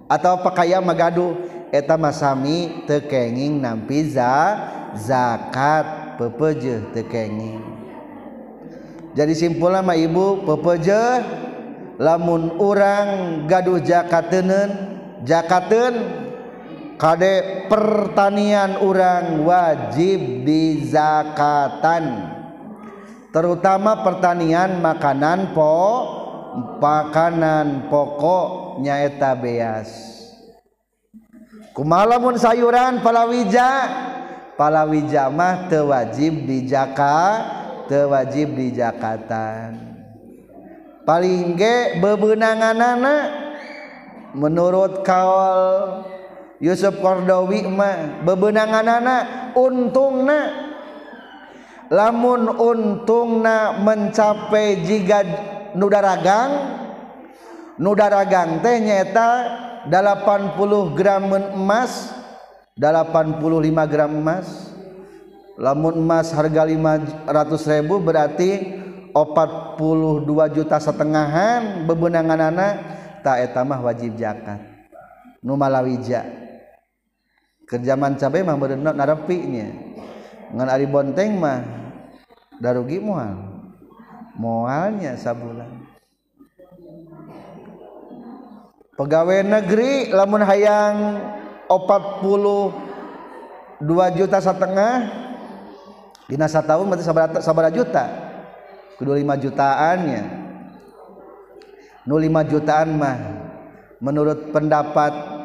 atau 0.08 0.40
pakaya 0.40 0.80
mah 0.80 0.96
gaduh. 0.96 1.34
Eta 1.68 2.00
mah 2.00 2.16
sami 2.16 2.88
teu 2.88 3.04
kenging 3.04 3.60
nampi 3.60 4.08
za 4.08 4.56
zakat 4.96 6.16
pepeujeuh 6.16 6.96
teu 6.96 7.04
kenging. 7.04 7.60
Jadi 9.12 9.36
simpulna 9.36 9.84
mah 9.84 9.98
ibu 9.98 10.48
pepeujeuh 10.48 11.47
lamun 11.98 12.54
orang 12.62 13.06
gaduh 13.50 13.82
jakatenen 13.82 14.70
jakaten 15.26 15.94
kade 16.94 17.66
pertanian 17.66 18.78
orang 18.78 19.42
wajib 19.42 20.46
dizakatan. 20.46 22.34
Terutama 23.28 24.02
pertanian 24.06 24.80
makanan 24.80 25.52
po 25.52 25.76
makanan 26.80 27.90
pokok 27.92 28.80
nyaeta 28.80 29.36
beas. 29.36 29.90
Kumalamun 31.76 32.40
sayuran 32.40 33.04
palawija? 33.04 33.70
Palawija 34.58 35.30
mah 35.30 35.70
tewajib 35.70 36.50
di 36.50 36.66
jaka 36.66 37.46
tewajib 37.86 38.58
di 38.58 38.74
jakatan 38.74 39.87
paling 41.08 41.56
ge 41.56 41.96
bebenangan 42.04 42.76
anak 42.76 43.24
menurut 44.36 45.00
kawal 45.00 46.04
Yusuf 46.60 47.00
Kordowi 47.00 47.64
mah 47.64 48.20
bebenangan 48.28 48.84
anak 48.84 49.22
untungna. 49.56 50.68
Lamun 51.88 52.52
untungna 52.52 53.80
mencapai 53.80 54.84
jika 54.84 55.24
nudaragang 55.72 56.76
nudaragang 57.80 58.60
teh 58.60 58.76
nyata 58.76 59.30
80 59.88 60.92
gram 60.92 61.32
emas 61.56 62.12
85 62.76 63.40
gram 63.88 64.12
emas. 64.12 64.76
Lamun 65.56 66.04
emas 66.04 66.28
harga 66.36 66.68
500 66.68 67.24
ribu 67.72 67.96
berarti 68.04 68.77
42 69.12 70.56
juta 70.56 70.76
setengahan 70.78 71.84
bebenangan 71.84 72.40
anak 72.52 72.74
tak 73.24 73.50
etamah 73.50 73.80
wajib 73.82 74.16
zakat. 74.16 74.60
Nu 75.42 75.54
malawija. 75.54 76.24
Kerjaman 77.68 78.16
cabai 78.16 78.40
mah 78.40 78.56
berenok 78.56 78.96
narepinya. 78.96 79.68
Ngan 80.56 80.68
ari 80.72 80.88
bonteng 80.88 81.36
mah 81.36 81.60
darugi 82.58 82.98
mual. 82.98 83.36
Mualnya 84.38 85.18
sabulan. 85.18 85.68
Pegawai 88.98 89.46
negeri 89.46 90.10
lamun 90.10 90.42
hayang 90.42 91.22
42 91.70 92.74
juta 94.18 94.42
setengah 94.42 95.06
dina 96.26 96.50
tahun 96.50 96.90
berarti 96.90 97.06
sabara, 97.06 97.38
sabara 97.38 97.70
kedua 98.98 99.16
lima 99.16 99.38
jutaannya 99.38 100.48
nu 102.08 102.16
lima 102.16 102.42
jutaan 102.42 102.96
mah 102.96 103.18
menurut 104.00 104.48
pendapat 104.50 105.38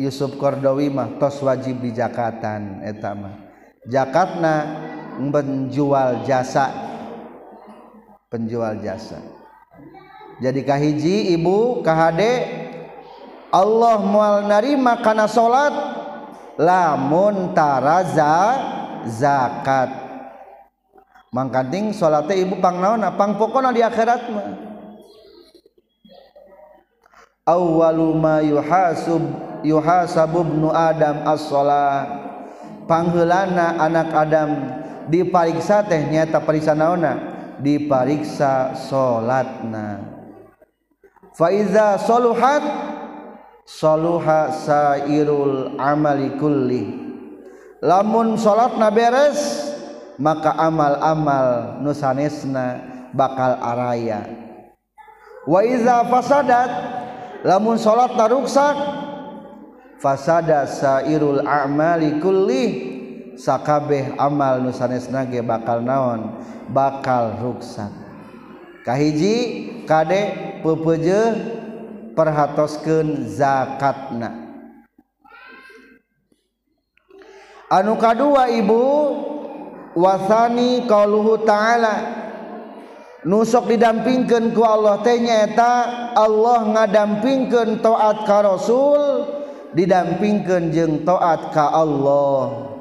Yusuf 0.00 0.34
Kordowi 0.40 0.90
mah 0.90 1.20
tos 1.20 1.38
wajib 1.44 1.84
di 1.84 1.92
jakatan 1.92 2.82
eta 2.82 3.12
mah. 3.12 3.34
Jakatna 3.84 4.54
menjual 5.20 6.24
jasa. 6.24 6.72
Penjual 8.32 8.80
jasa. 8.80 9.20
Jadi 10.40 10.64
kahiji 10.64 11.36
ibu 11.36 11.84
KHD 11.84 12.22
Allah 13.52 13.96
mual 14.00 14.48
narima 14.48 15.02
karena 15.04 15.28
salat 15.28 15.74
lamun 16.56 17.52
taraza 17.52 18.56
zakat 19.04 20.09
mangkating 21.30 21.94
salatnya 21.94 22.34
ibu 22.34 22.58
pang 22.58 22.82
naon 22.82 23.06
pang 23.14 23.38
pokona 23.38 23.70
di 23.70 23.82
akhirat 23.82 24.22
mah. 24.34 24.48
Awwalu 27.46 28.14
ma 28.14 28.38
yuhasub 28.42 29.22
yuhasabu 29.66 30.46
ibnu 30.46 30.70
adam 30.70 31.26
as-shalah 31.26 32.06
pangheulana 32.90 33.78
anak 33.78 34.10
Adam 34.10 34.50
dipariksa 35.06 35.86
teh 35.86 36.10
nyata 36.10 36.42
pariksa 36.42 36.74
naonna 36.74 37.14
dipariksa 37.62 38.74
salatna. 38.74 40.02
Faiza 41.38 41.94
soluhat 42.02 42.62
soluha 43.62 44.50
sairul 44.50 45.78
amali 45.78 46.34
kulli. 46.34 46.84
Lamun 47.80 48.34
salatna 48.34 48.90
beres 48.90 49.69
maka 50.20 50.52
amal-amal 50.52 51.80
nusanesna 51.80 52.84
bakal 53.16 53.56
araya. 53.56 54.28
Wa 55.48 55.64
iza 55.64 56.04
fasadat 56.12 56.70
lamun 57.40 57.80
salat 57.80 58.12
naruksak 58.12 58.76
fasada 59.96 60.68
sairul 60.68 61.40
a'mali 61.40 62.20
kulli 62.20 62.64
sakabeh 63.40 64.12
amal 64.20 64.60
nusanesna 64.60 65.24
ge 65.24 65.40
bakal 65.40 65.80
naon? 65.80 66.36
Bakal 66.70 67.40
ruksak. 67.40 67.90
Kahiji 68.84 69.36
kade 69.88 70.36
pepeje 70.60 71.34
perhatoskeun 72.12 73.26
zakatna. 73.26 74.52
Anu 77.70 77.98
kadua 77.98 78.50
ibu 78.50 78.82
wasani 79.94 80.86
qauluhu 80.86 81.42
ta'ala. 81.46 82.18
Nusok 83.20 83.68
didampingkan 83.68 84.56
ku 84.56 84.64
Allah 84.64 85.04
teh 85.04 85.20
Allah 86.16 86.60
ngadampingkan 86.72 87.84
taat 87.84 88.24
ka 88.24 88.40
Rasul 88.40 89.28
didampingkan 89.76 90.72
jeng 90.72 91.04
taat 91.04 91.52
ka 91.52 91.68
Allah. 91.68 92.72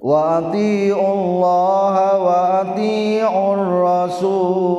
Wa 0.00 0.48
Allah 0.48 1.94
wa 2.16 2.64
ati'ur 2.64 3.60
Rasul. 3.84 4.70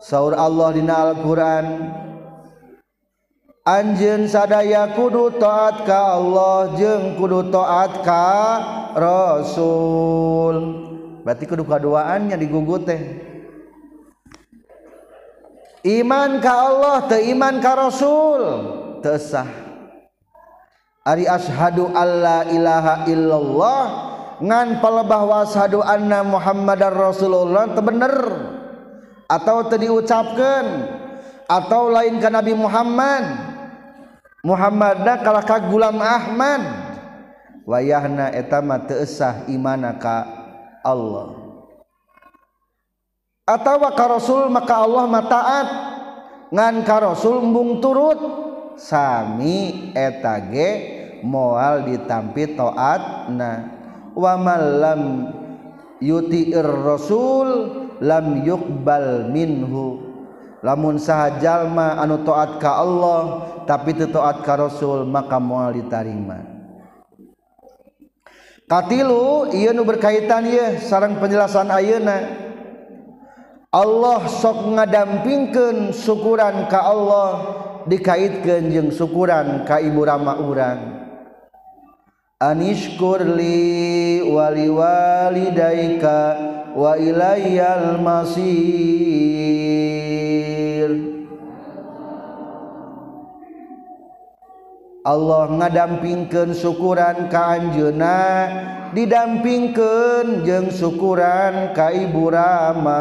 Saur 0.00 0.32
Allah 0.38 0.68
dina 0.74 1.12
Al-Quran 1.12 1.66
Anjen 3.60 4.24
sadaya 4.24 4.96
kudu 4.96 5.36
toat 5.36 5.84
ka 5.84 6.16
Allah 6.16 6.72
jeng 6.80 7.20
kudu 7.20 7.52
toat 7.52 8.00
ka 8.00 8.32
Rasul. 8.96 10.56
Berarti 11.20 11.44
kudu 11.44 11.68
kaduaannya 11.68 12.40
digugu 12.40 12.80
teh. 12.88 13.02
Iman 15.84 16.40
ka 16.40 16.52
Allah 16.56 17.04
te 17.04 17.20
iman 17.36 17.60
ka 17.60 17.72
Rasul 17.72 18.42
tesah 19.00 19.48
Ari 21.08 21.24
ashadu 21.24 21.88
alla 21.96 22.44
ilaha 22.52 23.08
illallah 23.08 23.84
ngan 24.44 24.84
palebah 24.84 25.24
washadu 25.24 25.80
anna 25.80 26.24
Muhammadar 26.24 26.96
Rasulullah 26.96 27.76
teu 27.76 27.84
bener. 27.84 28.16
Atau 29.28 29.68
teu 29.68 29.76
diucapkeun. 29.84 30.96
Atau 31.44 31.92
lain 31.92 32.24
ka 32.24 32.32
Nabi 32.32 32.56
Muhammad 32.56 33.49
Muhammadna 34.40 35.20
kalaka 35.20 35.60
gulam 35.68 36.00
Ahmad. 36.00 36.62
Wayahna 37.68 38.32
etama 38.32 38.80
teesah 38.80 39.46
imanaka 39.52 40.24
Allah. 40.80 41.36
Atawa 43.44 43.92
ka 43.92 44.06
Rasul 44.08 44.48
maka 44.48 44.80
Allah 44.80 45.04
mataat 45.06 45.68
ngan 46.50 46.74
ka 46.88 46.96
Rasul 47.04 47.44
embung 47.44 47.84
turut. 47.84 48.18
Sami 48.80 49.92
etage 49.92 51.20
moal 51.20 51.84
ditampi 51.84 52.56
taatna. 52.56 53.76
Wa 54.16 54.40
malam 54.40 55.30
yuti'ir 56.00 56.64
rasul 56.64 57.48
lam 58.00 58.40
yuqbal 58.40 59.28
minhu. 59.28 60.09
lamun 60.60 61.00
sahjallma 61.00 61.96
anu 62.00 62.20
taat 62.24 62.60
ka 62.60 62.80
Allah 62.80 63.48
tapi 63.64 63.96
taat 63.96 64.44
ka 64.44 64.54
Rasul 64.60 65.08
maka 65.08 65.40
moal 65.40 65.72
ditarima. 65.76 66.40
Katilu 68.70 69.50
ieu 69.50 69.74
nu 69.74 69.82
berkaitan 69.82 70.46
ye 70.46 70.78
sareng 70.78 71.18
penjelasan 71.18 71.74
ayeuna. 71.74 72.46
Allah 73.70 74.26
sok 74.30 74.78
ngadampingkeun 74.78 75.90
syukuran 75.90 76.70
ka 76.70 76.90
Allah 76.90 77.30
dikaitkeun 77.90 78.70
jeung 78.70 78.90
syukuran 78.94 79.66
ka 79.66 79.82
ibu 79.82 80.06
rama 80.06 80.38
urang. 80.38 81.02
Anishkur 82.38 83.26
li 83.26 84.22
wali 84.22 84.70
walidaika 84.70 86.18
wa 86.74 86.94
ilayyal 86.94 87.98
masih 87.98 89.20
Allah 95.00 95.48
ngadampingkan 95.48 96.52
syukuran 96.52 97.32
Kanjena 97.32 98.20
didampingkan 98.92 100.44
jeung 100.44 100.68
syukuran 100.68 101.72
Kaibu 101.72 102.28
Rama. 102.28 103.00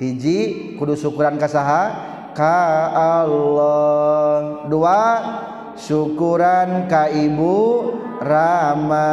Hiji 0.00 0.72
kudu 0.80 0.96
syukuran 0.96 1.36
kasaha 1.36 1.84
ka 2.32 2.60
Allah. 2.96 4.64
Dua 4.72 5.04
syukuran 5.76 6.88
Kaibu 6.88 7.92
Rama. 8.24 9.12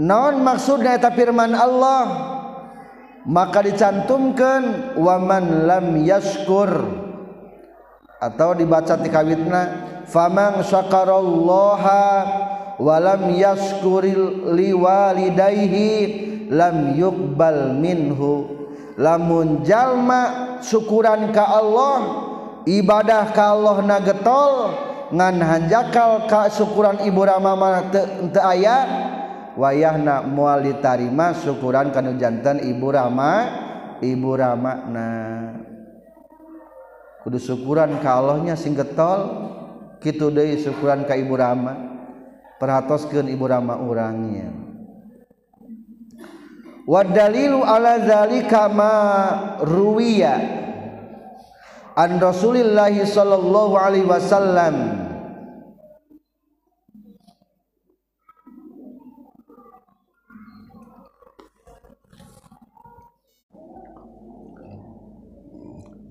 Non 0.00 0.40
maksudnya 0.40 0.96
eta 0.96 1.12
firman 1.12 1.52
Allah 1.52 2.32
maka 3.28 3.60
dicantumkan 3.60 4.96
waman 4.96 5.68
lam 5.68 6.00
yaskur 6.00 7.03
atau 8.24 8.56
dibaca 8.56 8.96
di 8.96 9.12
kawitna 9.12 9.62
famang 10.08 10.64
syakarallaha 10.64 12.04
walam 12.80 13.28
yaskuril 13.36 14.56
liwalidayhi 14.56 15.88
lam 16.48 16.96
yukbal 16.96 17.76
minhu. 17.76 18.64
Lamun 18.94 19.66
jalma 19.66 20.56
syukuran 20.62 21.34
ka 21.34 21.42
Allah 21.42 21.98
ibadah 22.62 23.34
ka 23.34 23.58
Allah 23.58 23.82
nagetol 23.82 24.54
ngan 25.10 25.36
hanjakal 25.42 26.30
ka 26.30 26.46
syukuran 26.46 27.02
ibu 27.02 27.26
ramama 27.26 27.90
teu 27.90 28.38
aya 28.38 28.86
wayahna 29.58 30.22
moal 30.22 30.62
ditarima 30.62 31.34
syukuran 31.34 31.90
kanu 31.90 32.14
jantan 32.22 32.62
ibu 32.62 32.86
rama 32.94 33.50
ibu 33.98 34.30
ramakna 34.38 35.10
kudu 37.24 37.40
syukuran 37.40 37.98
ka 38.04 38.20
Allahnya 38.20 38.54
sing 38.54 38.76
getol. 38.76 39.50
Kitu 40.04 40.28
deui 40.28 40.60
syukuran 40.60 41.08
ka 41.08 41.16
Ibu 41.16 41.34
Rama. 41.34 41.74
Perhatoskeun 42.60 43.32
Ibu 43.32 43.44
Rama 43.48 43.80
urangnya 43.80 44.64
wa 46.84 47.00
dalilu 47.00 47.64
ala 47.64 47.96
zalika 48.04 48.68
ma 48.68 48.92
ruwiya 49.64 50.36
an 51.96 52.20
Rasulillahi 52.20 53.08
sallallahu 53.08 53.74
alaihi 53.78 54.08
wasallam. 54.08 55.03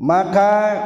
Maka 0.04 0.84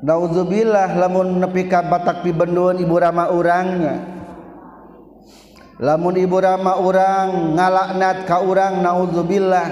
naudzubillah 0.00 0.96
lamun 0.96 1.44
nepi 1.44 1.68
ka 1.68 1.84
batak 1.84 2.24
pibendun 2.24 2.80
ibu 2.80 2.96
rama 2.96 3.28
urangnya. 3.28 4.08
Lamun 5.76 6.16
ibu 6.16 6.40
rama 6.40 6.80
urang 6.80 7.58
ngalaknat 7.58 8.24
ka 8.24 8.40
urang 8.40 8.80
naudzubillah 8.80 9.68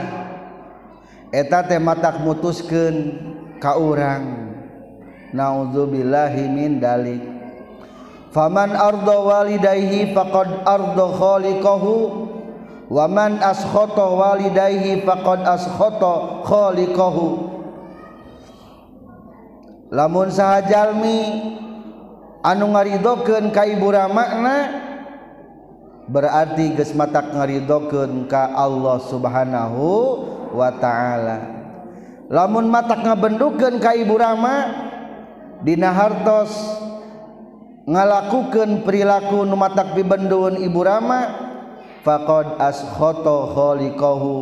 eta 1.33 1.65
teh 1.65 1.81
matak 1.81 2.21
mutuskeun 2.21 3.17
ka 3.57 3.81
urang. 3.81 4.53
Naudzubillahi 5.33 6.45
min 6.51 6.83
dalik. 6.83 7.23
Faman 8.35 8.75
arda 8.75 9.17
walidayhi 9.17 10.13
faqad 10.13 10.67
arda 10.67 11.07
khaliqahu 11.15 11.95
waman 12.91 13.39
askhoto 13.39 14.19
walidayhi 14.19 15.07
faqad 15.07 15.47
askhoto 15.47 16.43
khaliqahu. 16.43 17.27
Lamun 19.95 20.31
saha 20.31 20.67
jalmi 20.67 21.19
anu 22.43 22.75
ngaridokeun 22.75 23.55
ka 23.55 23.67
ibu 23.67 23.91
makna 23.91 24.87
berarti 26.11 26.75
geus 26.75 26.95
matak 26.99 27.31
ngaridokeun 27.31 28.27
ka 28.27 28.51
Allah 28.55 28.99
Subhanahu 29.07 29.87
wa 30.55 30.71
taala. 30.79 31.39
Lamun 32.31 32.71
matak 32.71 33.03
ngabendukeun 33.03 33.83
ka 33.83 33.95
ibu 33.95 34.15
rama 34.15 34.71
dina 35.67 35.91
hartos 35.91 36.55
ngalakukeun 37.91 38.87
perilaku 38.87 39.43
nu 39.43 39.59
matak 39.59 39.99
pibendun 39.99 40.55
ibu 40.63 40.87
rama 40.87 41.50
faqad 42.01 42.57
ashata 42.57 43.53
khaliqahu 43.53 44.33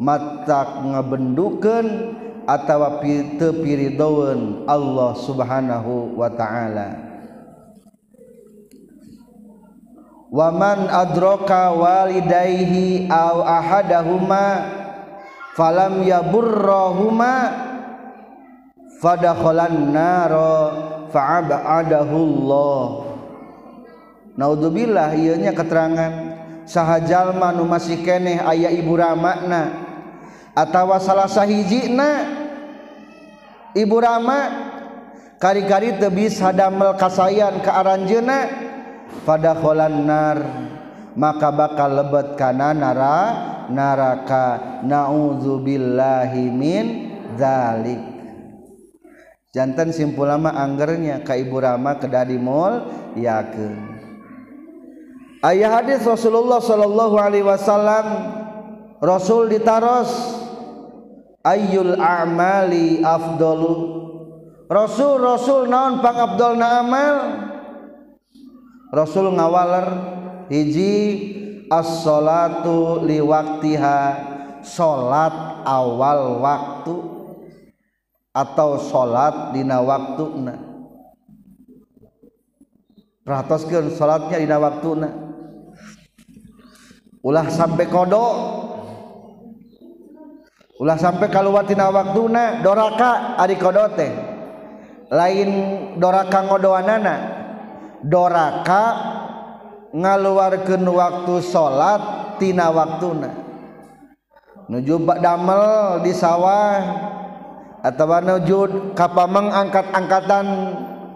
matak 0.00 0.80
ngabendukeun 0.86 2.16
atawa 2.48 2.98
teu 3.38 3.52
piridoeun 3.62 4.64
Allah 4.66 5.10
Subhanahu 5.18 6.16
wa 6.18 6.30
taala. 6.32 7.10
Waman 10.30 10.86
adraka 10.86 11.74
walidayhi 11.74 13.10
aw 13.10 13.42
ahadahuma 13.42 14.46
falam 15.58 16.06
yaburrahuma 16.06 17.50
fadakhalan 19.02 19.90
nara 19.90 20.54
fa'abadahu 21.10 22.14
Allah. 22.14 22.82
Naudzubillah 24.38 25.10
ieu 25.18 25.34
nya 25.34 25.50
keterangan 25.50 26.29
sahjallma 26.66 27.54
nu 27.54 27.64
masih 27.68 28.00
keneh 28.00 28.40
ayah 28.42 28.72
ibu 28.72 28.96
ramakna 28.96 29.90
atawa 30.56 30.98
salah 30.98 31.30
sahhijina 31.30 32.26
ibu 33.76 33.96
rama 34.00 34.70
kari-kari 35.40 35.96
tebis 35.96 36.38
hadamel 36.42 36.98
kasayan 36.98 37.62
ke 37.62 37.70
aranjena 37.70 38.50
pada 39.24 39.56
kholannar 39.56 40.38
maka 41.18 41.50
bakal 41.50 41.90
lebet 41.90 42.38
kana 42.38 42.70
nara 42.70 43.18
naraka 43.70 44.82
naudzubillahi 44.86 46.44
min 46.50 46.86
zalik 47.34 48.02
jantan 49.50 49.90
simpul 49.90 50.30
lama 50.30 50.54
anggernya 50.54 51.26
ka 51.26 51.34
ibu 51.34 51.58
rama 51.58 51.98
kedadi 51.98 52.38
mall 52.38 52.86
yakin 53.18 53.89
ayah 55.40 55.80
hadis 55.80 56.04
Rasulullah 56.04 56.60
sallallahu 56.60 57.16
alaihi 57.16 57.46
wasallam 57.46 58.06
Rasul 59.00 59.48
ditaros 59.48 60.12
ayyul 61.40 61.96
a'mali 61.96 63.00
afdalu? 63.00 63.74
Rasul 64.68 65.18
Rasul 65.18 65.72
naon 65.72 66.04
pang 66.04 66.20
Abdul 66.20 66.60
amal? 66.60 67.16
Rasul 68.92 69.32
ngawaler 69.32 69.86
hiji 70.52 70.94
as-salatu 71.72 73.02
liwaktiha 73.08 73.98
salat 74.60 75.64
awal 75.64 76.42
waktu 76.44 76.96
atau 78.36 78.76
salat 78.78 79.56
dina 79.56 79.80
waktuna. 79.80 80.54
Perhatoskeun 83.24 83.94
salatnya 83.94 84.36
dina 84.42 84.58
waktuna 84.60 85.29
ulah 87.20 87.46
sampai 87.52 87.86
kodo 87.88 88.26
ulah 90.80 90.96
sampai 90.96 91.28
kaluwatina 91.28 91.92
waktuna 91.92 92.64
doraka 92.64 93.36
ari 93.36 93.60
kodote 93.60 94.30
lain 95.10 95.50
doraka 95.98 96.38
ngodoanana. 96.46 97.16
Doraka 98.00 98.84
ngaluarkan 99.92 100.86
waktu 100.86 101.34
salat 101.44 102.02
tina 102.40 102.72
waktuna. 102.72 103.28
Nuju 104.70 105.02
damel 105.18 105.98
di 106.06 106.14
sawah 106.14 106.78
atau 107.82 108.06
nuju 108.22 108.94
kapamang 108.94 109.50
angkat-angkatan 109.50 110.46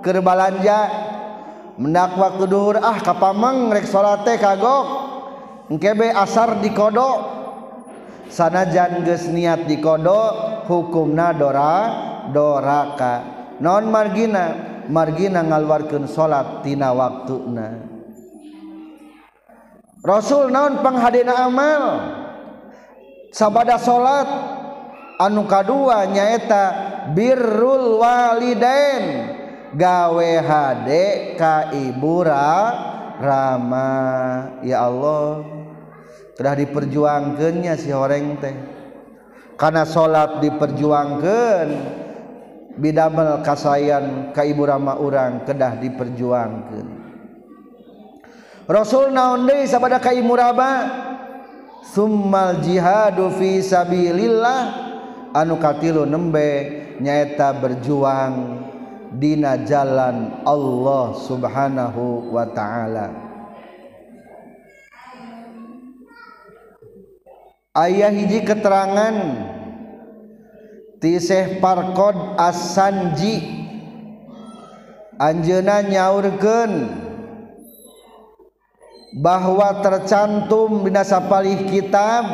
kerbalanja 0.03 0.91
mendak 1.79 2.19
waktu 2.19 2.45
duhur 2.51 2.77
ah 2.83 2.99
kapamang 3.01 3.71
rek 3.73 3.87
teh 4.27 4.37
kagok. 4.37 5.04
engkebe 5.71 6.11
asar 6.13 6.59
dikodok. 6.65 7.43
Sanajan 8.25 9.05
geus 9.07 9.31
niat 9.31 9.69
dikodok 9.69 10.67
hukumna 10.67 11.31
dora 11.37 11.77
doraka 12.35 13.23
non 13.63 13.87
margina? 13.93 14.73
Margina 14.85 15.41
ngaluarkeun 15.41 16.05
salat 16.05 16.61
tina 16.61 16.93
waktuna. 16.93 17.73
Rasul 20.05 20.53
naon 20.53 20.85
panghadena 20.85 21.49
amal? 21.49 21.85
Sabada 23.33 23.81
salat 23.81 24.29
anu 25.17 25.49
kadua 25.49 26.05
nyaeta 26.05 26.65
birrul 27.17 27.97
walidain. 27.97 29.33
Gawe 29.73 30.33
hade 30.45 31.33
ka 31.41 31.73
ibu 31.73 32.21
rama. 32.29 33.89
Ya 34.61 34.85
Allah. 34.85 35.54
telah 36.35 36.55
diperjuangkannya 36.59 37.75
si 37.79 37.91
horeng 37.95 38.39
teh. 38.43 38.57
Karena 39.55 39.87
salat 39.87 40.43
diperjuangkan 40.43 41.67
bidamel 42.75 43.39
kasayan 43.47 44.35
ka 44.35 44.43
ibu 44.43 44.67
rama 44.67 44.99
urang 44.99 45.47
kedah 45.47 45.79
diperjuangkan. 45.79 46.87
Rasul 48.67 49.15
naon 49.15 49.47
deui 49.47 49.71
sabada 49.71 50.03
ka 50.03 50.11
ibu 50.11 50.35
rama? 50.35 50.91
Summal 51.95 52.59
jihadu 52.65 53.31
fi 53.39 53.63
sabilillah. 53.63 54.83
Anu 55.35 55.59
katilu 55.59 56.07
nembe 56.07 56.83
nyaeta 56.99 57.55
berjuang 57.59 58.63
dina 59.15 59.59
jalan 59.63 60.43
Allah 60.43 61.15
subhanahu 61.15 62.31
wa 62.35 62.47
ta'ala. 62.47 63.24
Ayah 67.75 68.15
hiji 68.15 68.47
keterangan. 68.47 69.35
Tisih 71.03 71.59
parkod 71.59 72.15
asanji. 72.39 73.43
Anjeuna 75.19 75.83
nyaurkeun. 75.83 76.87
Bahwa 79.19 79.83
tercantum 79.83 80.87
dina 80.87 81.03
sapalih 81.03 81.67
kitab. 81.67 82.31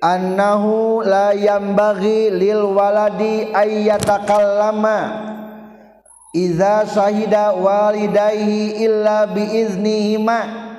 Annahu 0.00 1.04
la 1.04 1.36
yambaghi 1.36 2.32
lil 2.32 2.72
waladi 2.72 3.52
ayyatakallama. 3.52 5.28
Idza 6.32 6.88
syahida 6.88 7.52
walidayhi 7.52 8.80
illa 8.80 9.28
biiznihima 9.28 10.69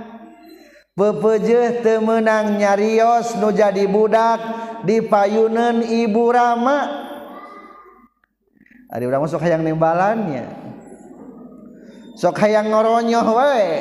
pepejeh 0.95 1.79
temenang 1.81 2.59
nyarios 2.59 3.39
nu 3.39 3.49
jadi 3.55 3.87
budak 3.87 4.39
di 4.83 4.99
payunan 5.05 5.81
ibu 5.81 6.31
Rama. 6.31 6.79
Ari 8.91 9.07
urang 9.07 9.23
sok 9.23 9.47
hayang 9.47 9.63
nimbalannya 9.63 10.61
sok 12.19 12.37
hayang 12.37 12.69
ngoronyoh 12.69 13.27
wae. 13.33 13.71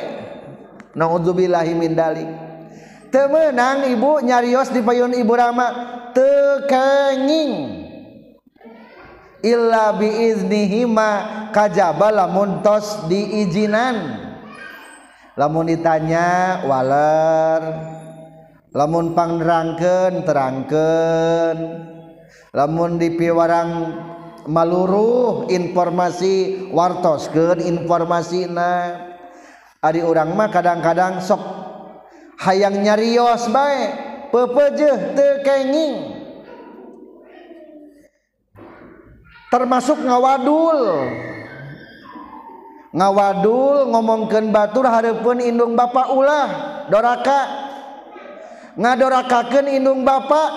Naudzubillahi 0.91 1.71
min 1.77 1.95
dalik. 1.95 2.27
Temenang 3.11 3.91
ibu 3.91 4.23
nyarios 4.23 4.71
di 4.71 4.79
payun 4.83 5.15
ibu 5.15 5.35
Rama 5.35 5.67
tekenging. 6.15 7.83
Illa 9.41 9.97
biiznihima 9.97 11.09
kajaba 11.51 12.13
lamun 12.13 12.63
tos 12.63 13.09
diijinan. 13.09 14.29
lamun 15.39 15.71
ditanya 15.71 16.59
waler? 16.67 17.61
Lamun 18.71 19.11
pangnerangkeun 19.11 20.23
terangkeun. 20.23 21.57
Lamun 22.55 22.95
dipiwarang 22.95 23.69
maluruh 24.47 25.51
informasi 25.51 26.67
wartoskeun 26.71 27.59
informasina. 27.67 28.95
Ari 29.83 30.05
urang 30.05 30.37
mah 30.37 30.47
kadang-kadang 30.47 31.19
sok 31.19 31.41
hayang 32.39 32.79
nyarios 32.79 33.49
bae 33.51 33.91
pepejeuh 34.31 35.19
teu 35.19 35.33
kenging. 35.43 35.95
Termasuk 39.51 39.99
ngawadul. 39.99 41.11
ngawadul 42.91 43.87
ngomongkan 43.87 44.51
Batur 44.51 44.87
harapun 44.87 45.39
Indung 45.39 45.75
Bapak 45.75 46.11
ulah. 46.11 46.47
Doraka. 46.91 47.41
Ngadorakaken 48.75 49.65
Indung 49.71 50.03
Bapak. 50.03 50.51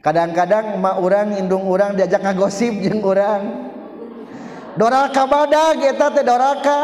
Kadang-kadang 0.00 0.80
ma 0.80 0.96
orang 0.96 1.36
Indung 1.36 1.68
urang 1.68 1.92
diajak 1.92 2.24
ngagosip 2.24 2.72
jeung 2.80 3.04
orang 3.04 3.68
doraka 4.80 5.28
badag 5.28 5.76
eta 5.84 6.08
teh 6.08 6.24
doraka. 6.24 6.80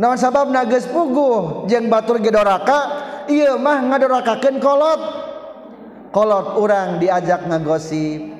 Naon 0.00 0.16
sabab 0.16 0.48
nages 0.48 0.88
puguh? 0.88 1.68
Jeung 1.68 1.92
batur 1.92 2.18
ge 2.24 2.32
doraka 2.32 2.80
ieu 3.28 3.60
mah 3.60 3.84
ngadorakakeun 3.84 4.56
kolot. 4.64 5.00
Kolot 6.08 6.56
urang 6.56 6.96
diajak 6.96 7.44
ngagosip. 7.44 8.32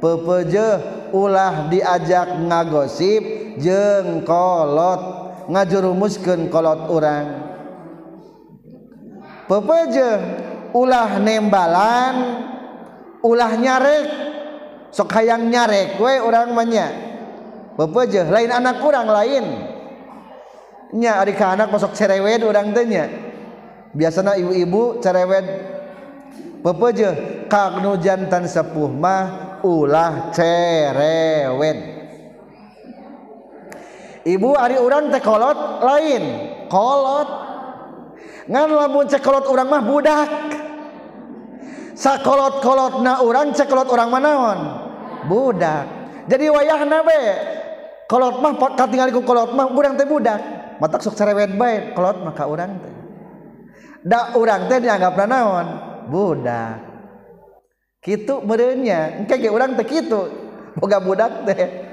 Pepeje 0.00 0.80
ulah 1.12 1.68
diajak 1.68 2.32
ngagosip 2.48 3.39
jeng 3.58 4.22
kolot 4.22 5.02
ngajurumuskeun 5.50 6.46
kolot 6.52 6.86
urang. 6.92 7.26
Pepejeng 9.50 10.22
ulah 10.76 11.18
nembalan 11.18 12.14
ulah 13.26 13.52
nyarek. 13.58 14.08
Sok 14.90 15.10
hayang 15.14 15.50
nyarek 15.50 16.02
we 16.02 16.18
urang 16.18 16.50
manya 16.50 16.90
pepejeh 17.78 18.26
lain 18.26 18.50
anak 18.50 18.82
kurang 18.82 19.06
lain. 19.06 19.46
Nya 20.90 21.22
ari 21.22 21.38
ka 21.38 21.54
anak 21.54 21.70
masuk 21.70 21.94
cerewet 21.94 22.42
urang 22.42 22.74
teh 22.74 22.82
nya. 22.82 23.06
Biasana 23.94 24.34
ibu-ibu 24.38 24.98
cerewet 24.98 25.46
pepejeh 26.62 27.46
ka 27.46 27.78
jantan 28.02 28.46
sepuh 28.50 28.90
mah 28.90 29.58
ulah 29.62 30.34
cerewet 30.34 31.99
ibu 34.24 34.56
Ari 34.56 34.76
urang 34.80 35.08
teh 35.08 35.22
kolot 35.22 35.84
lain. 35.84 36.24
Kolot. 36.70 37.28
Ngan 38.50 38.68
lamun 38.70 39.06
cekolot 39.06 39.46
urang 39.46 39.68
mah 39.70 39.82
budak. 39.84 40.30
Sakolot 41.94 42.64
kolot 42.64 43.04
na 43.04 43.20
urang 43.22 43.52
cekolot 43.54 43.86
urang 43.92 44.10
manaon 44.10 44.58
budak. 45.28 45.84
Jadi 46.26 46.46
wayah 46.48 46.80
nabe 46.86 47.22
kolot 48.08 48.40
mah 48.40 48.56
katinggaliku 48.74 49.22
kolot 49.22 49.52
mah 49.52 49.70
urang 49.70 49.94
teh 49.94 50.08
budak. 50.08 50.40
Matak 50.80 51.04
sok 51.04 51.14
cerewet 51.14 51.54
baik 51.60 51.92
kolot 51.92 52.24
mah 52.24 52.32
ka 52.32 52.48
urang 52.48 52.80
teh. 52.80 52.94
Da 54.00 54.32
urang 54.34 54.64
teh 54.66 54.80
dianggap 54.80 55.14
naon? 55.28 55.66
Budak. 56.08 56.88
Gitu 58.00 58.40
merenya 58.42 59.20
engke 59.20 59.36
ge 59.36 59.52
urang 59.52 59.76
teh 59.76 59.84
kitu. 59.84 60.26
Boga 60.74 60.98
budak 60.98 61.44
teh. 61.44 61.89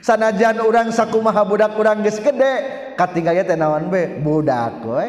sanajan 0.00 0.60
urang 0.64 0.88
sakumaha 0.90 1.44
budak 1.44 1.76
urang 1.76 2.00
geus 2.00 2.18
gede 2.18 2.54
katinggalnya 2.96 3.44
teh 3.46 3.56
naon 3.56 3.88
be? 3.88 4.20
Budak 4.20 4.82
we 4.84 5.08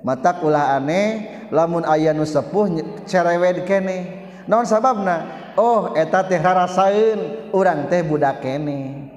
mata 0.00 0.40
ulah 0.40 0.80
aneh 0.80 1.44
lamun 1.52 1.84
aya 1.84 2.16
nu 2.16 2.24
sepuh 2.24 2.70
cerewet 3.04 3.64
kene. 3.68 4.28
Naon 4.48 4.64
sababna? 4.66 5.52
Oh 5.58 5.92
eta 5.94 6.24
teh 6.24 6.40
rarasaeun 6.40 7.52
urang 7.52 7.90
teh 7.90 8.00
budak 8.04 8.40
kene. 8.40 9.10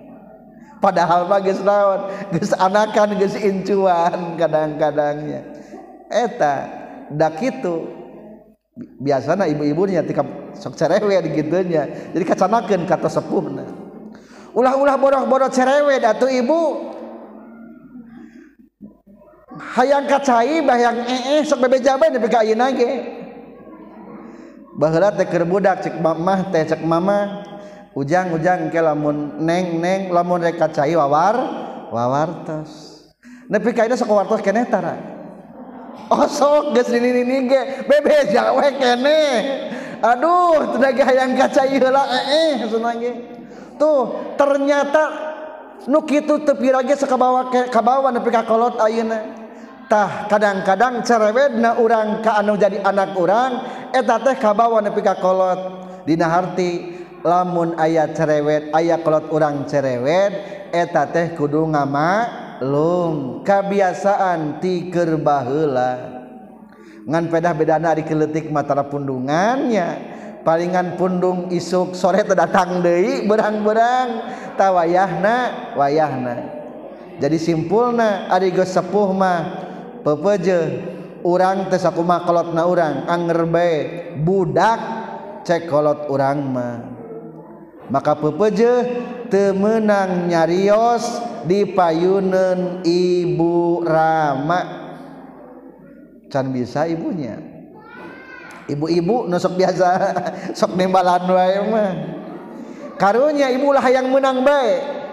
Padahal 0.84 1.32
mah 1.32 1.40
geus 1.40 1.64
naon? 1.64 2.12
Geus 2.36 2.52
anakan 2.56 3.16
geus 3.16 3.40
incuan 3.40 4.36
kadang-kadangnya. 4.36 5.48
Eta 6.12 6.56
da 7.08 7.32
kitu. 7.32 8.04
Biasana 8.74 9.46
ibu-ibunya 9.46 10.02
tika 10.02 10.26
sok 10.58 10.74
cerewet 10.76 11.30
gitunya. 11.30 12.12
Jadi 12.12 12.24
kacanakeun 12.26 12.90
kata 12.90 13.06
sepuhna. 13.06 13.83
ulah-ulah 14.54 14.96
bodoh-bodoh 14.98 15.50
cerewe 15.50 15.98
datu 15.98 16.30
ibu. 16.30 16.94
Hayang 19.54 20.10
kacai 20.10 20.66
bayang 20.66 21.06
ee 21.06 21.46
sok 21.46 21.62
bebe 21.62 21.78
jabai 21.78 22.10
nepi 22.10 22.26
ka 22.30 22.42
ayeuna 22.42 22.74
ge. 22.74 23.22
Baheula 24.74 25.14
teh 25.14 25.30
keur 25.30 25.46
budak 25.46 25.86
cek 25.86 26.02
mamah 26.02 26.50
teh 26.50 26.66
cek 26.66 26.82
mama. 26.82 27.46
Ujang-ujang 27.94 28.74
ke 28.74 28.82
lamun 28.82 29.38
neng-neng 29.38 30.10
lamun 30.10 30.42
rek 30.42 30.58
kacai 30.58 30.98
wawar 30.98 31.38
wawartos. 31.94 33.06
Nepi 33.46 33.70
ka 33.70 33.86
ieu 33.86 33.94
sok 33.94 34.10
wawartos 34.10 34.42
keneh 34.42 34.66
tara? 34.66 34.98
Osok 36.10 36.74
geus 36.74 36.90
nini-nini 36.90 37.46
ge 37.46 37.62
bebe 37.86 38.34
jawe 38.34 38.68
keneh 38.82 39.34
aduh 40.02 40.74
tenaga 40.74 41.06
hayang 41.06 41.38
kacai 41.38 41.78
heula 41.78 42.04
ee 42.10 42.66
cenah 42.66 42.94
ge. 42.98 43.33
tuh 43.76 44.34
ternyata 44.40 45.04
nukitu 45.88 46.44
tepirage 46.48 46.96
sekabawa 46.96 47.52
kabawa 47.72 48.12
nepi 48.12 48.30
ka 48.32 48.44
kolot 48.48 48.80
ayeuna. 48.80 49.44
Tah 49.92 50.26
kadang-kadang 50.32 51.04
cerewedna 51.04 51.78
urang 51.78 52.24
ka 52.24 52.40
anu 52.40 52.56
jadi 52.56 52.82
anak 52.82 53.20
urang 53.20 53.52
eta 53.92 54.16
teh 54.24 54.36
kabawa 54.40 54.80
nepi 54.80 55.04
ka 55.04 55.20
kolot. 55.20 55.60
Dina 56.08 56.28
harti 56.32 56.98
lamun 57.24 57.76
aya 57.76 58.10
cerewet 58.12 58.72
aya 58.72 59.00
kolot 59.04 59.28
urang 59.30 59.68
cerewet 59.68 60.34
eta 60.72 61.04
teh 61.12 61.36
kudu 61.36 61.68
ngamalum 61.68 63.44
kebiasaan 63.44 64.64
tiker 64.64 65.20
baheula. 65.20 66.24
Ngan 67.04 67.28
pedah 67.28 67.52
bedana 67.52 67.92
di 67.92 68.08
keletik 68.08 68.48
matara 68.48 68.88
pundungannya 68.88 70.13
palingan 70.44 71.00
pundung 71.00 71.48
isuk 71.50 71.96
sore 71.96 72.22
terdatang 72.28 72.84
deui 72.84 73.26
berang-berang 73.26 74.10
ta 74.60 74.70
wayahna 74.76 75.36
wayahna. 75.80 76.36
Jadi 77.18 77.38
simpulna 77.40 78.28
ari 78.28 78.52
geus 78.52 78.76
sepuh 78.76 79.10
mah 79.16 79.42
pepeje 80.04 80.84
urang 81.24 81.72
tesakuma 81.72 82.28
kolot 82.28 82.52
na 82.52 82.68
urang 82.68 83.08
anger 83.08 83.48
bae 83.48 83.76
budak 84.20 84.80
cek 85.48 85.72
kolot 85.72 86.12
urang 86.12 86.44
mah. 86.52 86.78
Maka 87.88 88.16
pepeje 88.20 88.72
temenang 89.32 90.28
nyarios 90.28 91.04
di 91.48 91.68
payunan 91.68 92.84
ibu 92.84 93.84
rama. 93.84 94.84
Can 96.32 96.50
bisa 96.50 96.90
ibunya. 96.90 97.53
ibu-ibu 98.70 99.28
nusok 99.28 99.54
biasa 99.60 99.90
sok 100.60 100.76
nembalan 100.78 101.24
wae 101.30 101.58
mah. 101.68 101.92
Karunya 102.94 103.50
ibulah 103.52 103.82
hayang 103.82 104.14
menang 104.14 104.46
baik 104.46 105.04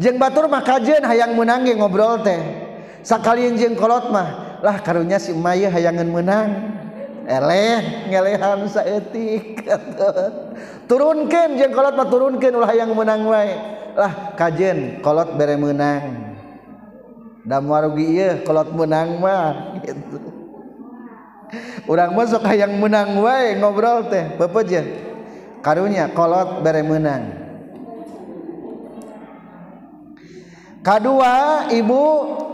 jeng 0.00 0.16
batur 0.16 0.50
mah 0.50 0.66
kajen 0.66 1.06
hayang 1.06 1.38
menang 1.38 1.62
ge 1.62 1.78
ngobrol 1.78 2.18
teh. 2.26 2.40
Sakali 3.02 3.50
jeng 3.58 3.74
kolot 3.74 4.10
mah 4.14 4.58
lah 4.62 4.78
karunya 4.82 5.18
si 5.18 5.34
maya 5.34 5.70
hayangan 5.70 6.08
menang. 6.10 6.48
Eleh 7.22 8.10
ngelehan 8.10 8.66
saeutik. 8.66 9.62
Turunkan 10.90 11.54
jeng 11.54 11.70
kolot 11.70 11.94
mah 11.94 12.06
turunkan 12.10 12.52
ulah 12.54 12.70
hayang 12.70 12.90
menang 12.94 13.22
wae. 13.26 13.54
Lah 13.94 14.34
kajen 14.34 15.02
kolot 15.02 15.38
bere 15.38 15.54
menang. 15.54 16.34
Da 17.42 17.58
warugi 17.58 18.06
ieu 18.18 18.42
kolot 18.46 18.70
menang 18.70 19.18
mah 19.18 19.54
gitu. 19.86 20.41
orang 21.90 22.12
masuk 22.16 22.42
yang 22.52 22.76
menang 22.80 23.20
wae 23.20 23.56
ngobrol 23.56 24.08
teh 24.08 24.36
pepejen 24.36 25.12
karunya 25.62 26.10
kolot 26.10 26.60
bere 26.60 26.82
menang. 26.82 27.40
Kedua 30.82 31.70
ibu 31.70 32.04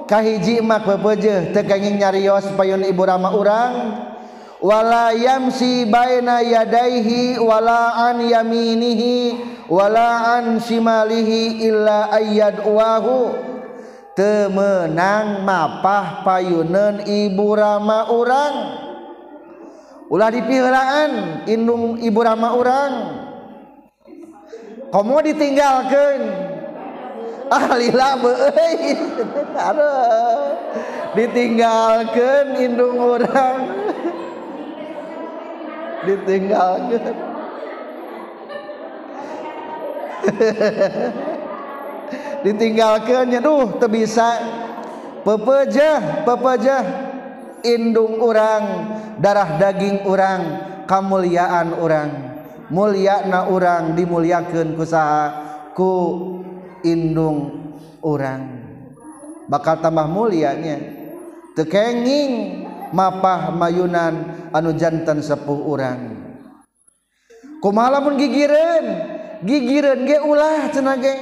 kahiji 0.05 0.61
mak 0.61 0.85
pepeje 0.85 1.49
tekenging 1.57 1.97
nyarios 1.97 2.45
payun 2.53 2.85
ibu 2.85 3.03
rama 3.09 3.33
urang. 3.33 3.75
Wala 4.59 5.15
yamsi 5.15 5.87
baina 5.89 6.43
yadaihi 6.43 7.39
wala 7.39 8.11
an 8.11 8.21
yaminihi 8.21 9.39
wala 9.71 10.37
an 10.37 10.59
shimalihi 10.59 11.63
illa 11.63 12.11
ayyad 12.11 12.67
wahu 12.67 13.39
temenang 14.19 15.47
mapah 15.47 16.27
payunan 16.27 17.07
ibu 17.07 17.55
rama 17.55 18.11
urang. 18.11 18.88
ulah 20.09 20.33
dipilaan 20.33 21.45
inung 21.45 22.01
ibu 22.01 22.21
rama 22.25 22.57
orang 22.57 22.93
komo 24.89 25.21
ditinggalkan 25.21 26.33
alila 27.53 28.17
beui 28.21 28.97
ditinggalkan 31.17 32.57
indung 32.57 32.97
orang 32.97 33.69
ditinggalkan 36.09 37.17
ditinggalkan 42.45 43.33
ya 43.33 43.41
duh 43.41 43.81
teu 43.81 43.89
bisa. 43.89 44.37
Pepejah 45.19 46.25
pepejah 46.25 47.08
indung 47.67 48.21
orang 48.21 48.65
darah 49.19 49.59
daging 49.59 50.05
orang 50.07 50.41
kemuliaan 50.85 51.75
orang 51.79 52.11
mulyana 52.69 53.49
orang 53.49 53.97
dimuliakan 53.97 54.77
kusaha 54.77 55.25
ku 55.73 55.93
indung 56.85 57.73
orang 58.05 58.59
bakal 59.49 59.81
tambah 59.81 60.05
mulianya. 60.07 61.01
Tekenging 61.57 62.63
mapah 62.95 63.51
mayunan 63.51 64.49
anu 64.55 64.71
jantan 64.79 65.19
sepuh 65.19 65.67
orang 65.67 66.15
kumalamun 67.59 68.15
gigireun 68.15 68.87
gigireun 69.43 70.07
ge 70.07 70.23
ulah 70.23 70.71
cenage 70.71 71.15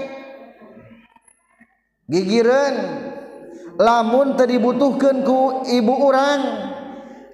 gigireun. 2.06 3.05
lamun 3.76 4.36
dibutuhkan 4.36 5.22
ku 5.24 5.64
ibu 5.68 5.94
orang 5.94 6.40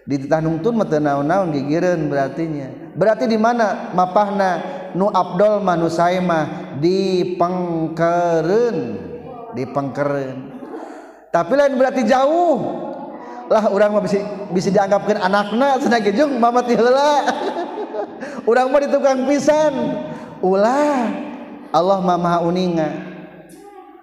ditanungtun 0.07 0.78
naon-naun 0.78 1.55
gigiran 1.55 2.11
berartinya. 2.11 2.95
Berarti 2.99 3.30
di 3.30 3.38
mana 3.38 3.95
mapahna? 3.95 4.80
Nu 4.93 5.09
Abdul 5.09 5.64
manusaimah 5.64 6.76
di 6.76 7.32
pengkeren 7.40 8.76
di 9.57 9.64
pengkeren 9.64 10.53
tapi 11.32 11.57
lain 11.57 11.80
berarti 11.80 12.05
jauh. 12.05 12.61
Lah 13.49 13.72
orang 13.72 13.97
mah 13.97 14.05
bisa 14.05 14.20
bisa 14.53 14.68
dianggapkan 14.68 15.16
anakna 15.16 15.80
cenah 15.80 16.01
gejung 16.05 16.36
mamat 16.36 16.68
heula. 16.68 17.24
Urang 18.49 18.68
mah 18.68 18.80
di 18.84 18.88
tukang 18.93 19.24
pisan. 19.24 19.72
Ulah 20.45 21.09
Allah 21.72 21.99
mah 22.05 22.20
maha 22.20 22.38
uninga. 22.45 23.11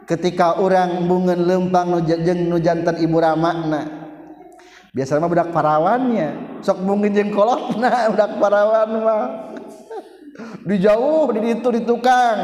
ketika 0.10 0.58
orang 0.58 1.06
bungen 1.06 1.46
lempang 1.46 1.94
nujeng 1.94 2.50
nujantan 2.50 2.98
ibu 2.98 3.22
ramakna 3.22 4.00
biasanya 4.94 5.22
mah 5.22 5.30
budak 5.30 5.50
parawannya. 5.54 6.30
Sok 6.66 6.82
mungkin 6.84 7.16
jeung 7.16 7.32
kolotna 7.34 7.90
budak 8.14 8.32
parawan 8.42 8.90
mah. 9.00 9.24
Di 10.66 10.76
jauh 10.80 11.30
di 11.36 11.40
itu 11.52 11.68
di 11.72 11.82
tukang. 11.84 12.40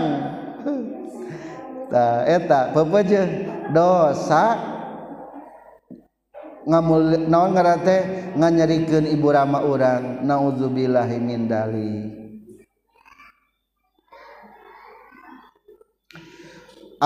Ta 1.91 2.25
eta 2.25 2.73
pepeje 2.73 3.21
dosa. 3.71 4.73
Ngamul 6.65 7.29
naon 7.29 7.53
ngaran 7.53 7.85
teh 7.85 8.01
nganyarikeun 8.33 9.05
ibu 9.05 9.29
rama 9.29 9.61
urang 9.61 10.25
naudzubillahi 10.25 11.21
min 11.21 11.45
dalik. 11.45 12.24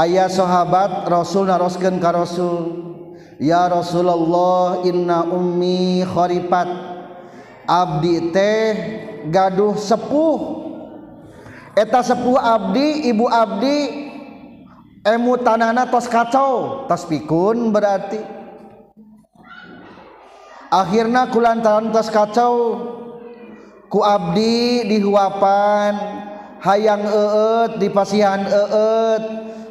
ayah 0.05 0.31
sahabat 0.31 1.07
Rasul 1.11 1.49
naroskeun 1.49 1.99
ka 1.99 2.15
Rasul. 2.15 2.87
Ya 3.39 3.67
Rasulullah 3.71 4.83
inna 4.83 5.23
ummi 5.27 6.03
kharipat. 6.03 6.67
Abdi 7.69 8.33
teh 8.35 8.71
gaduh 9.31 9.77
sepuh. 9.77 10.39
Eta 11.77 12.03
sepuh 12.03 12.35
abdi 12.35 13.07
ibu 13.07 13.29
abdi 13.29 14.09
emu 15.05 15.39
tanana 15.39 15.87
tos 15.87 16.07
kacau. 16.11 16.83
Tos 16.91 17.07
pikun 17.07 17.71
berarti. 17.71 18.19
Akhirnya 20.69 21.31
kulantaran 21.31 21.95
tos 21.95 22.11
kacau. 22.11 22.55
Ku 23.87 24.03
abdi 24.03 24.83
dihuapan. 24.85 26.28
hayang 26.59 27.03
eet 27.03 27.71
di 27.79 27.87
pasihan 27.91 28.43
eet 28.43 29.23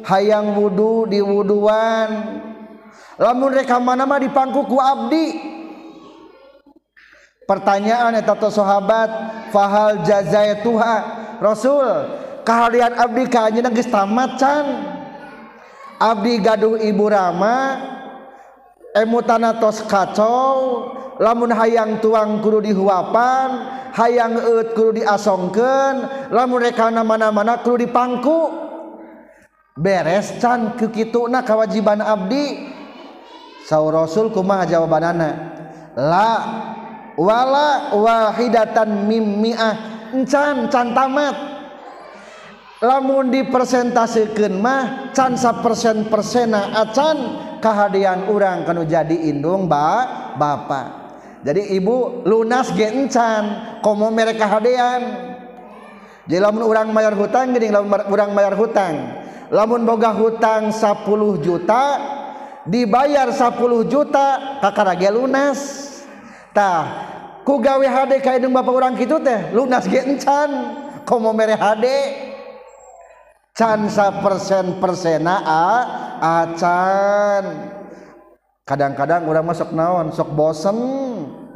hayang 0.05 0.57
wudhu 0.57 1.05
di 1.05 1.21
wudhuan 1.21 2.09
lamun 3.19 3.51
rekaman 3.53 3.99
mah 4.07 4.19
dipangku 4.19 4.63
ku 4.65 4.77
abdi? 4.79 5.57
Pertanyaan 7.49 8.13
eta 8.13 8.37
sahabat 8.37 9.09
fahal 9.49 10.05
jazai 10.05 10.61
tuha? 10.61 10.97
Rasul 11.41 11.85
kahalian 12.45 12.93
abdi 12.93 13.25
ka 13.25 13.49
anjeunna 13.49 13.73
geus 13.73 13.89
tamat 13.89 14.37
can 14.37 14.65
abdi 15.97 16.37
gaduh 16.39 16.77
ibu 16.77 17.09
rama 17.09 17.57
emutana 18.99 19.57
tos 19.57 19.83
kacau 19.87 20.91
lamun 21.19 21.51
hayang 21.55 21.99
tuang 22.03 22.43
kudu 22.43 22.71
dihuapan 22.71 23.49
hayang 23.95 24.37
eut 24.39 24.75
kudu 24.75 25.01
diasongkeun 25.03 26.29
lamun 26.31 26.59
rekana 26.63 27.01
mana-mana 27.01 27.59
kudu 27.63 27.87
dipangku. 27.87 28.39
Beres 29.79 30.35
can 30.43 30.75
kekituna 30.75 31.39
kewajiban 31.47 32.03
abdi. 32.03 32.67
Saur 33.63 33.95
rasul 33.95 34.27
kumaha 34.27 34.67
jawabanana? 34.67 35.29
La 35.95 36.31
wala 37.15 37.95
wahidatan 37.95 39.07
mimmi'ah 39.07 39.75
encan 40.11 40.67
can 40.67 40.91
tamat. 40.91 41.35
Lamun 42.83 43.31
dipresentasikeun 43.31 44.59
mah 44.59 45.11
can 45.15 45.39
sapersen 45.39 46.11
persena 46.11 46.75
acan 46.79 47.17
kehadian 47.59 48.27
orang 48.31 48.63
kanu 48.63 48.87
jadi 48.87 49.31
indung 49.31 49.67
ba 49.67 50.33
bapak 50.35 50.87
jadi 51.43 51.75
ibu 51.75 52.23
lunas 52.27 52.71
gencan 52.75 53.79
komo 53.79 54.11
mereka 54.11 54.47
kehadian 54.47 55.29
jadi 56.29 56.45
lamun 56.45 56.61
orang 56.61 56.93
mayar 56.93 57.17
hutang 57.17 57.57
gini 57.57 57.73
lamun 57.73 58.05
orang 58.05 58.37
mayar 58.37 58.53
hutang. 58.53 59.17
Lamun 59.49 59.81
boga 59.81 60.13
hutang 60.13 60.69
10 60.69 61.41
juta 61.41 61.97
dibayar 62.69 63.33
10 63.33 63.57
juta 63.89 64.61
kakarage 64.61 65.09
lunas. 65.09 65.57
Tah 66.53 66.85
ku 67.41 67.57
gawe 67.57 67.81
hade 67.81 68.21
ka 68.21 68.37
indung 68.37 68.53
bapak 68.53 68.69
orang 68.69 68.93
kitu 68.93 69.17
teh 69.25 69.49
lunas 69.57 69.89
gencan 69.89 70.77
komo 71.01 71.33
mere 71.33 71.57
hade. 71.57 72.28
cansa 73.53 74.23
persen 74.23 74.77
persena 74.79 75.35
a 75.43 75.65
acan. 76.19 77.45
Kadang-kadang 78.67 79.25
udah 79.25 79.41
masuk 79.41 79.73
naon 79.73 80.13
sok 80.13 80.29
bosen. 80.37 80.77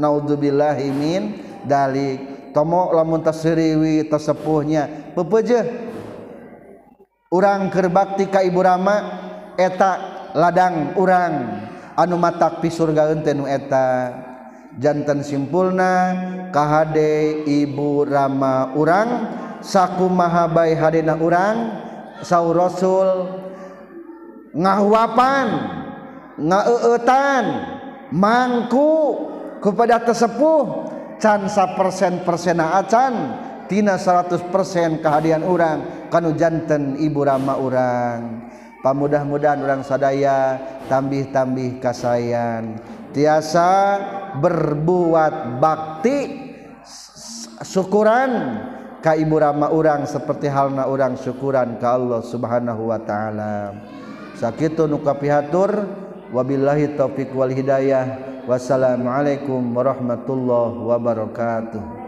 Naudzubillahimin 0.02 1.38
dalik. 1.70 2.50
Tomo 2.58 2.90
lamun 2.90 3.22
tasriwi 3.22 4.10
tasepuhnya. 4.10 5.14
Pepeje. 5.14 5.62
Urang 7.34 7.70
kerbakti 7.74 8.30
ka 8.30 8.42
ibu 8.46 8.62
rama 8.62 8.98
eta 9.58 9.92
ladang 10.34 10.98
urang. 10.98 11.34
Anu 11.94 12.18
matak 12.18 12.62
pisur 12.66 12.90
gaeun 12.94 13.22
nu 13.38 13.46
eta. 13.46 14.10
Jantan 14.82 15.22
simpulna 15.22 16.18
kahade 16.50 17.46
ibu 17.46 18.06
rama 18.10 18.74
urang. 18.74 19.10
saku 19.64 20.12
mahabai 20.12 20.76
hadina 20.76 21.16
urang 21.16 21.72
sau 22.20 22.52
rasul 22.52 23.32
ngahuapan 24.52 25.48
ngaeueutan 26.38 27.44
mangku 28.12 28.92
kepada 29.64 30.04
tersepuh 30.04 30.92
can 31.18 31.48
persen 31.80 32.22
persena 32.28 32.84
acan 32.84 33.14
tina 33.72 33.96
100% 33.96 34.52
kehadian 35.00 35.48
orang 35.48 36.08
kanu 36.12 36.36
janten 36.36 37.00
ibu 37.00 37.24
rama 37.24 37.56
orang 37.56 38.52
pamudah-mudahan 38.84 39.64
orang 39.64 39.82
sadaya 39.88 40.60
tambih-tambih 40.92 41.80
kasayan 41.80 42.76
tiasa 43.16 43.98
berbuat 44.44 45.64
bakti 45.64 46.52
syukuran 47.64 48.60
kaibu 49.04 49.36
rama 49.36 49.68
urang 49.68 50.08
seperti 50.08 50.48
halna 50.48 50.88
urang 50.88 51.20
syukuran 51.20 51.76
ke 51.76 51.84
Allah 51.84 52.24
subhanahu 52.24 52.88
wa 52.88 53.00
ta'ala. 53.04 53.76
Sakit 54.40 54.80
nuka 54.88 55.14
pihatur 55.20 55.84
wabillahi 56.32 56.96
taufiq 56.96 57.36
wal 57.36 57.52
hidayah. 57.52 58.32
Wassalamualaikum 58.48 59.60
warahmatullahi 59.76 60.80
wabarakatuh. 60.88 62.03